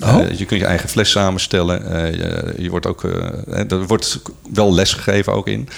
Oh. 0.05 0.21
Eh, 0.21 0.39
je 0.39 0.45
kunt 0.45 0.61
je 0.61 0.67
eigen 0.67 0.89
fles 0.89 1.11
samenstellen. 1.11 1.91
Eh, 1.93 2.13
je, 2.15 2.55
je 2.59 2.71
wordt 2.71 2.87
ook, 2.87 3.05
eh, 3.05 3.71
er 3.71 3.87
wordt 3.87 4.21
wel 4.53 4.75
les 4.75 4.93
gegeven 4.93 5.33
ook 5.33 5.49
in. 5.49 5.69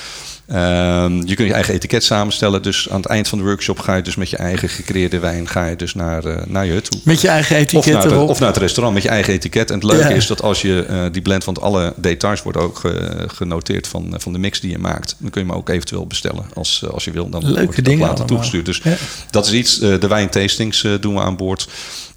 Ehm, 0.46 1.12
je 1.26 1.34
kunt 1.34 1.48
je 1.48 1.54
eigen 1.54 1.74
etiket 1.74 2.04
samenstellen. 2.04 2.62
Dus 2.62 2.88
aan 2.90 2.96
het 2.96 3.06
eind 3.06 3.28
van 3.28 3.38
de 3.38 3.44
workshop 3.44 3.78
ga 3.78 3.94
je 3.96 4.02
dus 4.02 4.16
met 4.16 4.30
je 4.30 4.36
eigen 4.36 4.68
gecreëerde 4.68 5.18
wijn 5.18 5.48
ga 5.48 5.66
je 5.66 5.76
dus 5.76 5.94
naar, 5.94 6.24
eh, 6.24 6.42
naar 6.46 6.66
je 6.66 6.72
hut 6.72 6.90
toe. 6.90 7.00
met 7.04 7.20
je 7.20 7.28
eigen 7.28 7.56
Of 7.56 7.62
etiket 7.62 7.92
naar, 7.92 8.02
het, 8.02 8.12
erop? 8.12 8.28
of 8.28 8.38
naar 8.40 8.48
het 8.48 8.56
restaurant 8.58 8.94
met 8.94 9.02
je 9.02 9.08
eigen 9.08 9.32
etiket. 9.32 9.68
En 9.70 9.74
het 9.74 9.84
leuke 9.84 10.08
Ja. 10.08 10.14
is 10.14 10.26
dat 10.26 10.42
als 10.42 10.62
je 10.62 10.84
eh, 10.88 11.04
die 11.12 11.22
blend, 11.22 11.44
want 11.44 11.60
alle 11.60 11.92
details 11.96 12.42
worden 12.42 12.62
ook 12.62 12.78
ge- 12.78 13.24
genoteerd 13.26 13.88
van, 13.88 14.14
van 14.16 14.32
de 14.32 14.38
mix 14.38 14.60
die 14.60 14.70
je 14.70 14.78
maakt. 14.78 15.16
Dan 15.18 15.30
kun 15.30 15.40
je 15.42 15.48
hem 15.48 15.56
ook 15.56 15.68
eventueel 15.68 16.06
bestellen 16.06 16.44
als, 16.54 16.80
eh, 16.84 16.90
als 16.90 17.04
je 17.04 17.10
wil. 17.10 17.28
Dan 17.28 17.42
Leuke 17.44 17.60
wordt 17.62 17.76
het 17.76 17.84
dingen 17.84 18.06
later 18.06 18.24
toegestuurd. 18.24 18.64
Dus 18.66 18.80
Ja. 18.82 18.96
dat 19.30 19.46
is 19.46 19.52
iets. 19.52 19.80
eh, 19.80 20.00
de 20.00 20.08
wijntastings 20.08 20.84
eh, 20.84 20.92
doen 21.00 21.14
we 21.14 21.20
aan 21.20 21.36
boord. 21.36 21.68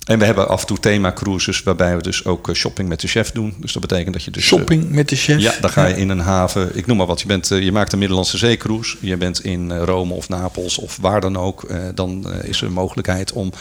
En 0.06 0.20
we 0.20 0.26
hebben 0.26 0.48
af 0.48 0.62
en 0.62 0.68
toe 0.68 0.80
thema 0.80 1.14
cruises 1.14 1.64
waarbij 1.64 1.96
we 1.96 2.02
dus 2.02 2.26
ook 2.26 2.50
eh, 2.50 2.56
shopping 2.56 2.90
met 2.90 3.00
de 3.02 3.08
chef 3.08 3.32
doen. 3.32 3.54
Dus 3.60 3.74
dat 3.74 3.82
betekent 3.82 4.14
dat 4.14 4.24
je 4.24 4.32
dus... 4.32 4.42
eh, 4.44 4.48
Shopping 4.48 4.90
met 4.90 5.10
de 5.10 5.16
chef? 5.16 5.40
ja, 5.40 5.54
dan 5.62 5.70
ga 5.70 5.86
je 5.86 5.96
in 5.96 6.10
een 6.10 6.20
haven. 6.20 6.78
Ik 6.78 6.86
noem 6.86 6.98
maar 6.98 7.06
wat. 7.06 7.22
Je, 7.22 7.28
bent, 7.28 7.52
eh, 7.52 7.62
je 7.62 7.72
maakt 7.72 7.92
een 7.94 8.00
Middellandse 8.00 8.38
zeecruise. 8.38 8.98
Je 9.00 9.18
bent 9.18 9.44
in 9.44 9.72
Rome 9.78 10.14
of 10.14 10.30
Napels 10.30 10.78
of 10.78 10.98
waar 11.02 11.22
dan 11.22 11.38
ook. 11.38 11.68
Dan 11.96 12.34
is 12.44 12.62
er 12.62 12.68
een 12.68 12.74
mogelijkheid 12.74 13.32
om 13.34 13.52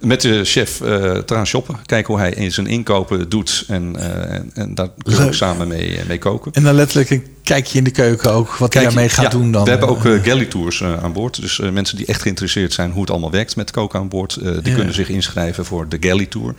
met 0.00 0.20
de 0.20 0.44
chef 0.44 0.76
te 0.76 1.22
gaan 1.26 1.46
shoppen. 1.46 1.76
Kijken 1.86 2.14
hoe 2.14 2.22
hij 2.22 2.32
in 2.32 2.52
zijn 2.52 2.66
inkopen 2.66 3.28
doet. 3.28 3.64
En, 3.68 3.96
en, 4.30 4.50
en 4.54 4.74
daar 4.74 4.88
kun 5.02 5.16
je 5.16 5.24
ook 5.24 5.34
samen 5.34 5.68
mee, 5.68 6.00
mee 6.08 6.18
koken. 6.18 6.52
En 6.52 6.62
dan 6.62 6.74
letterlijk 6.74 7.10
een 7.10 7.26
kijkje 7.42 7.78
in 7.78 7.84
de 7.84 7.90
keuken 7.90 8.32
ook, 8.32 8.56
wat 8.56 8.74
hij 8.74 8.82
daarmee 8.82 9.08
gaat 9.08 9.24
ja, 9.24 9.30
doen 9.30 9.52
dan. 9.52 9.64
We 9.64 9.70
hebben 9.70 9.88
ook 9.88 10.00
galley 10.00 10.44
tours 10.44 10.82
aan 10.84 11.12
boord. 11.12 11.40
Dus 11.40 11.58
mensen 11.72 11.96
die 11.96 12.06
echt 12.06 12.22
geïnteresseerd 12.22 12.72
zijn 12.72 12.90
hoe 12.90 13.00
het 13.00 13.10
allemaal 13.10 13.30
werkt 13.30 13.56
met 13.56 13.70
koken 13.70 13.98
aan 14.00 14.08
boord, 14.08 14.34
die 14.42 14.52
Ja. 14.70 14.74
kunnen 14.74 14.94
zich 14.94 15.08
inschrijven 15.08 15.64
voor 15.66 15.88
de 15.88 15.96
galley 16.00 16.26
tour. 16.26 16.54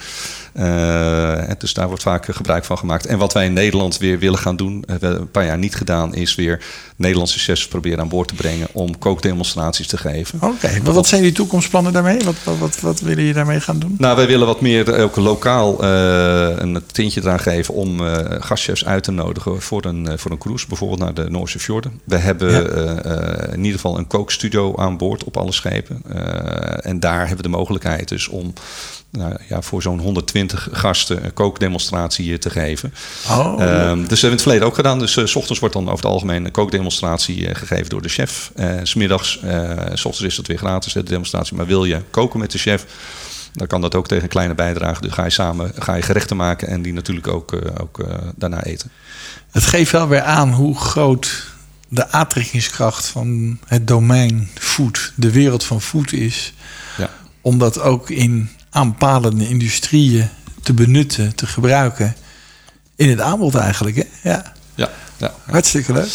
Eh, 0.53 1.51
dus 1.57 1.73
daar 1.73 1.87
wordt 1.87 2.03
vaak 2.03 2.27
eh, 2.27 2.35
gebruik 2.35 2.65
van 2.65 2.77
gemaakt. 2.77 3.05
En 3.05 3.17
wat 3.17 3.33
wij 3.33 3.45
in 3.45 3.53
Nederland 3.53 3.97
weer 3.97 4.19
willen 4.19 4.39
gaan 4.39 4.55
doen, 4.55 4.83
hebben 4.87 5.13
we 5.13 5.19
een 5.19 5.31
paar 5.31 5.45
jaar 5.45 5.57
niet 5.57 5.75
gedaan, 5.75 6.15
is 6.15 6.35
weer 6.35 6.63
Nederlandse 6.95 7.39
chefs 7.39 7.67
proberen 7.67 7.99
aan 7.99 8.09
boord 8.09 8.27
te 8.27 8.33
brengen 8.33 8.67
om 8.71 8.97
kookdemonstraties 8.97 9.87
te 9.87 9.97
geven. 9.97 10.39
Oké, 10.41 10.79
maar 10.83 10.93
wat 10.93 11.07
zijn 11.07 11.21
die 11.21 11.31
toekomstplannen 11.31 11.93
daarmee? 11.93 12.23
Wat, 12.23 12.35
wat, 12.43 12.57
wat, 12.57 12.79
wat 12.79 12.99
willen 12.99 13.23
je 13.23 13.33
daarmee 13.33 13.59
gaan 13.59 13.79
doen? 13.79 13.95
Nou, 13.97 14.15
wij 14.15 14.27
willen 14.27 14.47
wat 14.47 14.61
meer 14.61 14.93
eh, 14.93 15.03
ook 15.03 15.15
lokaal 15.15 15.83
eh, 15.83 16.57
een 16.57 16.83
tintje 16.91 17.21
eraan 17.21 17.39
geven 17.39 17.73
om 17.73 18.07
eh, 18.07 18.25
gastchefs 18.39 18.85
uit 18.85 19.03
te 19.03 19.11
nodigen 19.11 19.61
voor 19.61 19.85
een, 19.85 20.07
eh, 20.07 20.17
voor 20.17 20.31
een 20.31 20.37
cruise. 20.37 20.67
bijvoorbeeld 20.67 20.99
naar 20.99 21.13
de 21.13 21.29
Noorse 21.29 21.59
fjorden. 21.59 22.01
We 22.03 22.17
hebben 22.17 22.55
in 23.51 23.63
ieder 23.63 23.79
geval 23.79 23.97
een 23.97 24.07
kookstudio 24.07 24.75
aan 24.75 24.97
boord 24.97 25.23
op 25.23 25.37
alle 25.37 25.51
schepen. 25.51 26.01
en 26.81 26.99
daar 26.99 27.19
hebben 27.19 27.37
we 27.37 27.43
de 27.43 27.57
mogelijkheid 27.57 28.07
dus 28.07 28.27
om 28.27 28.53
nou, 29.11 29.37
ja, 29.49 29.61
voor 29.61 29.81
zo'n 29.81 29.99
120 29.99 30.69
gasten 30.71 31.25
een 31.25 31.33
kookdemonstratie 31.33 32.37
te 32.37 32.49
geven. 32.49 32.93
Oh, 33.29 33.37
um, 33.37 33.57
dus 33.57 33.61
we 33.61 33.81
hebben 33.81 34.21
in 34.21 34.29
het 34.29 34.41
verleden 34.41 34.67
ook 34.67 34.75
gedaan. 34.75 34.99
Dus 34.99 35.11
s 35.11 35.35
ochtends 35.35 35.59
wordt 35.59 35.75
dan 35.75 35.83
over 35.83 36.03
het 36.03 36.13
algemeen 36.13 36.45
een 36.45 36.51
kookdemonstratie 36.51 37.55
gegeven 37.55 37.89
door 37.89 38.01
de 38.01 38.09
chef. 38.09 38.51
S 38.83 38.89
smiddags, 38.89 39.39
s 39.93 40.05
ochtends 40.05 40.21
is 40.21 40.37
het 40.37 40.47
weer 40.47 40.57
gratis, 40.57 40.93
de 40.93 41.03
demonstratie. 41.03 41.55
Maar 41.55 41.65
wil 41.65 41.85
je 41.85 42.01
koken 42.11 42.39
met 42.39 42.51
de 42.51 42.57
chef? 42.57 42.85
dan 43.57 43.67
kan 43.67 43.81
dat 43.81 43.95
ook 43.95 44.07
tegen 44.07 44.23
een 44.23 44.29
kleine 44.29 44.55
bijdrage. 44.55 45.01
Dus 45.01 45.11
ga 45.11 45.23
je 45.23 45.29
samen 45.29 45.71
ga 45.79 45.95
je 45.95 46.01
gerechten 46.01 46.37
maken 46.37 46.67
en 46.67 46.81
die 46.81 46.93
natuurlijk 46.93 47.27
ook, 47.27 47.53
uh, 47.53 47.61
ook 47.81 47.99
uh, 47.99 48.07
daarna 48.35 48.63
eten. 48.63 48.91
Het 49.51 49.63
geeft 49.63 49.91
wel 49.91 50.07
weer 50.07 50.21
aan 50.21 50.51
hoe 50.51 50.79
groot 50.79 51.47
de 51.87 52.11
aantrekkingskracht 52.11 53.07
van 53.07 53.59
het 53.65 53.87
domein 53.87 54.49
food, 54.53 55.13
de 55.15 55.31
wereld 55.31 55.63
van 55.63 55.81
food 55.81 56.11
is. 56.11 56.53
Ja. 56.97 57.09
Om 57.41 57.57
dat 57.57 57.79
ook 57.79 58.09
in 58.09 58.49
aanpalende 58.77 59.49
industrieën 59.49 60.29
te 60.63 60.73
benutten, 60.73 61.35
te 61.35 61.47
gebruiken. 61.47 62.15
In 62.95 63.09
het 63.09 63.19
aanbod 63.19 63.55
eigenlijk. 63.55 63.95
Hè? 63.95 64.29
Ja. 64.29 64.53
Ja, 64.75 64.89
ja. 65.17 65.33
Hartstikke 65.45 65.93
leuk. 65.93 66.09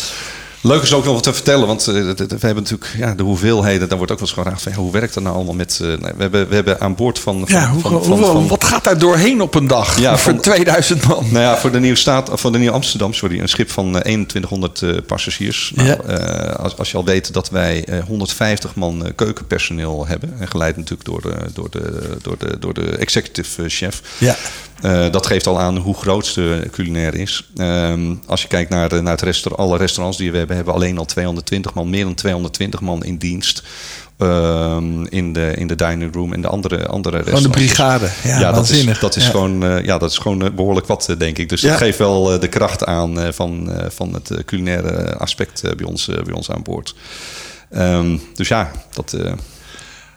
Leuk 0.64 0.82
is 0.82 0.92
ook 0.92 1.04
nog 1.04 1.14
wat 1.14 1.22
te 1.22 1.32
vertellen, 1.32 1.66
want 1.66 1.88
uh, 1.88 1.94
we 1.94 2.26
hebben 2.28 2.54
natuurlijk 2.62 2.94
ja, 2.96 3.14
de 3.14 3.22
hoeveelheden. 3.22 3.88
Daar 3.88 3.98
wordt 3.98 4.12
ook 4.12 4.18
wel 4.18 4.28
eens 4.28 4.36
gevraagd 4.36 4.62
van, 4.62 4.72
hoe 4.72 4.92
werkt 4.92 5.14
dat 5.14 5.22
nou 5.22 5.34
allemaal 5.34 5.54
met... 5.54 5.78
Uh, 5.82 5.88
we, 5.98 6.12
hebben, 6.16 6.48
we 6.48 6.54
hebben 6.54 6.80
aan 6.80 6.94
boord 6.94 7.18
van... 7.18 7.44
van, 7.48 7.60
ja, 7.60 7.68
hoe, 7.68 7.80
van, 7.80 8.04
van, 8.04 8.18
van, 8.18 8.48
wat 8.48 8.64
gaat 8.64 8.84
daar 8.84 8.98
doorheen 8.98 9.40
op 9.40 9.54
een 9.54 9.66
dag 9.66 9.98
ja, 9.98 10.18
voor 10.18 10.40
2000 10.40 11.06
man? 11.06 11.26
Nou 11.30 11.44
ja, 11.44 11.56
voor 11.56 11.70
de 11.70 11.80
Nieuwe, 11.80 11.96
staat, 11.96 12.30
voor 12.32 12.52
de 12.52 12.58
Nieuwe 12.58 12.74
Amsterdam, 12.74 13.14
sorry, 13.14 13.40
een 13.40 13.48
schip 13.48 13.70
van 13.70 13.90
2100 13.90 14.80
uh, 14.80 14.96
passagiers. 15.06 15.72
Nou, 15.74 15.88
ja. 15.88 15.96
als, 16.42 16.78
als 16.78 16.90
je 16.90 16.96
al 16.96 17.04
weet 17.04 17.32
dat 17.32 17.50
wij 17.50 17.84
150 18.06 18.74
man 18.74 19.12
keukenpersoneel 19.14 20.06
hebben, 20.06 20.34
en 20.38 20.48
geleid 20.48 20.76
natuurlijk 20.76 21.04
door, 21.04 21.22
door, 21.54 21.70
de, 21.70 22.16
door, 22.22 22.38
de, 22.38 22.58
door 22.58 22.74
de 22.74 22.96
executive 22.96 23.68
chef. 23.68 24.00
Ja. 24.18 24.36
Uh, 24.82 25.10
dat 25.10 25.26
geeft 25.26 25.46
al 25.46 25.60
aan 25.60 25.76
hoe 25.76 25.94
groot 25.94 26.34
de 26.34 26.68
culinair 26.70 27.14
is. 27.14 27.50
Um, 27.56 28.20
als 28.26 28.42
je 28.42 28.48
kijkt 28.48 28.70
naar, 28.70 29.02
naar 29.02 29.12
het 29.12 29.22
restaurant, 29.22 29.68
alle 29.68 29.78
restaurants 29.78 30.18
die 30.18 30.30
we 30.30 30.38
hebben, 30.38 30.56
hebben 30.56 30.74
we 30.74 30.80
alleen 30.80 30.98
al 30.98 31.04
220 31.04 31.74
man, 31.74 31.90
meer 31.90 32.04
dan 32.04 32.14
220 32.14 32.80
man 32.80 33.04
in 33.04 33.16
dienst. 33.16 33.62
Um, 34.18 35.06
in, 35.06 35.32
de, 35.32 35.52
in 35.56 35.66
de 35.66 35.74
dining 35.74 36.14
room 36.14 36.32
en 36.32 36.40
de 36.40 36.48
andere, 36.48 36.86
andere 36.86 37.16
restaurants. 37.16 37.46
Gewoon 37.46 37.66
de 37.66 37.74
brigade. 37.74 38.08
Ja, 38.24 38.40
ja 38.40 38.52
dat 38.52 38.68
is, 38.68 38.98
dat 38.98 39.16
is 39.16 39.24
ja. 39.24 39.30
gewoon, 39.30 39.64
uh, 39.64 39.84
ja, 39.84 39.98
dat 39.98 40.10
is 40.10 40.18
gewoon 40.18 40.54
behoorlijk 40.54 40.86
wat, 40.86 41.14
denk 41.18 41.38
ik. 41.38 41.48
Dus 41.48 41.60
ja. 41.60 41.68
dat 41.68 41.78
geeft 41.78 41.98
wel 41.98 42.38
de 42.40 42.48
kracht 42.48 42.84
aan 42.84 43.32
van, 43.32 43.72
van 43.88 44.14
het 44.14 44.44
culinaire 44.44 45.16
aspect 45.16 45.76
bij, 45.76 45.86
ons, 45.86 46.06
bij 46.06 46.32
ons 46.32 46.50
aan 46.50 46.62
boord. 46.62 46.94
Um, 47.76 48.20
dus 48.34 48.48
ja, 48.48 48.70
dat. 48.92 49.16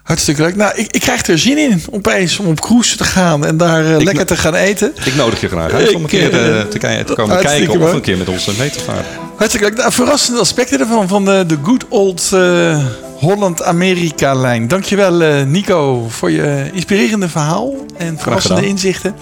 Hartstikke 0.06 0.42
leuk. 0.42 0.56
Nou, 0.56 0.72
ik, 0.74 0.86
ik 0.90 1.00
krijg 1.00 1.26
er 1.26 1.38
zin 1.38 1.58
in 1.58 1.82
opeens 1.90 2.38
om 2.38 2.46
op 2.46 2.60
cruise 2.60 2.96
te 2.96 3.04
gaan 3.04 3.46
en 3.46 3.56
daar 3.56 3.84
uh, 3.84 3.96
lekker 3.96 4.26
te 4.26 4.36
gaan 4.36 4.54
eten. 4.54 4.92
Ik 5.04 5.14
nodig 5.14 5.40
je 5.40 5.48
graag 5.48 5.72
uit 5.72 5.94
om 5.94 6.02
een 6.02 6.08
keer 6.08 6.24
uh, 6.24 6.60
te, 6.60 6.78
te, 7.04 7.12
komen 7.14 7.38
kijken 7.38 7.80
of 7.80 7.92
een 7.92 8.00
keer 8.00 8.16
met 8.16 8.28
ons 8.28 8.56
mee 8.58 8.70
te 8.70 8.80
varen. 8.80 9.04
Hartstikke 9.36 9.66
leuk. 9.66 9.76
Nou, 9.76 9.92
verrassende 9.92 10.40
aspecten 10.40 10.80
ervan, 10.80 11.08
van 11.08 11.24
de, 11.24 11.44
de 11.46 11.56
good 11.62 11.84
old 11.88 12.30
uh, 12.34 12.84
Holland-Amerika-lijn. 13.18 14.68
Dankjewel 14.68 15.44
Nico 15.44 16.06
voor 16.08 16.30
je 16.30 16.70
inspirerende 16.72 17.28
verhaal 17.28 17.74
en 17.96 18.18
verrassende 18.18 18.66
inzichten. 18.66 19.14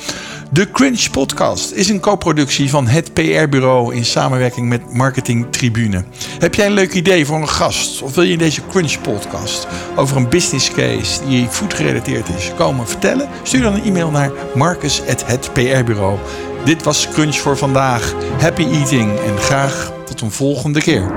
De 0.55 0.71
Crunch 0.71 1.11
Podcast 1.11 1.71
is 1.73 1.89
een 1.89 2.01
co-productie 2.01 2.71
van 2.71 2.87
het 2.87 3.13
PR-bureau 3.13 3.95
in 3.95 4.05
samenwerking 4.05 4.69
met 4.69 4.93
Marketing 4.93 5.47
Tribune. 5.51 6.05
Heb 6.39 6.55
jij 6.55 6.67
een 6.67 6.73
leuk 6.73 6.93
idee 6.93 7.27
voor 7.27 7.37
een 7.37 7.49
gast 7.49 8.03
of 8.03 8.15
wil 8.15 8.25
je 8.25 8.33
in 8.33 8.39
deze 8.39 8.67
Crunch 8.67 9.01
Podcast 9.01 9.67
over 9.97 10.17
een 10.17 10.29
business 10.29 10.71
case 10.73 11.27
die 11.29 11.49
food 11.49 11.75
gerelateerd 11.75 12.29
is 12.29 12.53
komen 12.57 12.89
vertellen? 12.89 13.29
Stuur 13.43 13.63
dan 13.63 13.75
een 13.75 13.85
e-mail 13.85 14.11
naar 14.11 14.31
marcus@hetprbureau. 14.55 16.19
Dit 16.65 16.83
was 16.83 17.09
Crunch 17.09 17.37
voor 17.37 17.57
vandaag. 17.57 18.15
Happy 18.41 18.65
eating 18.65 19.19
en 19.19 19.39
graag 19.39 19.93
tot 20.07 20.21
een 20.21 20.33
volgende 20.33 20.81
keer. 20.81 21.13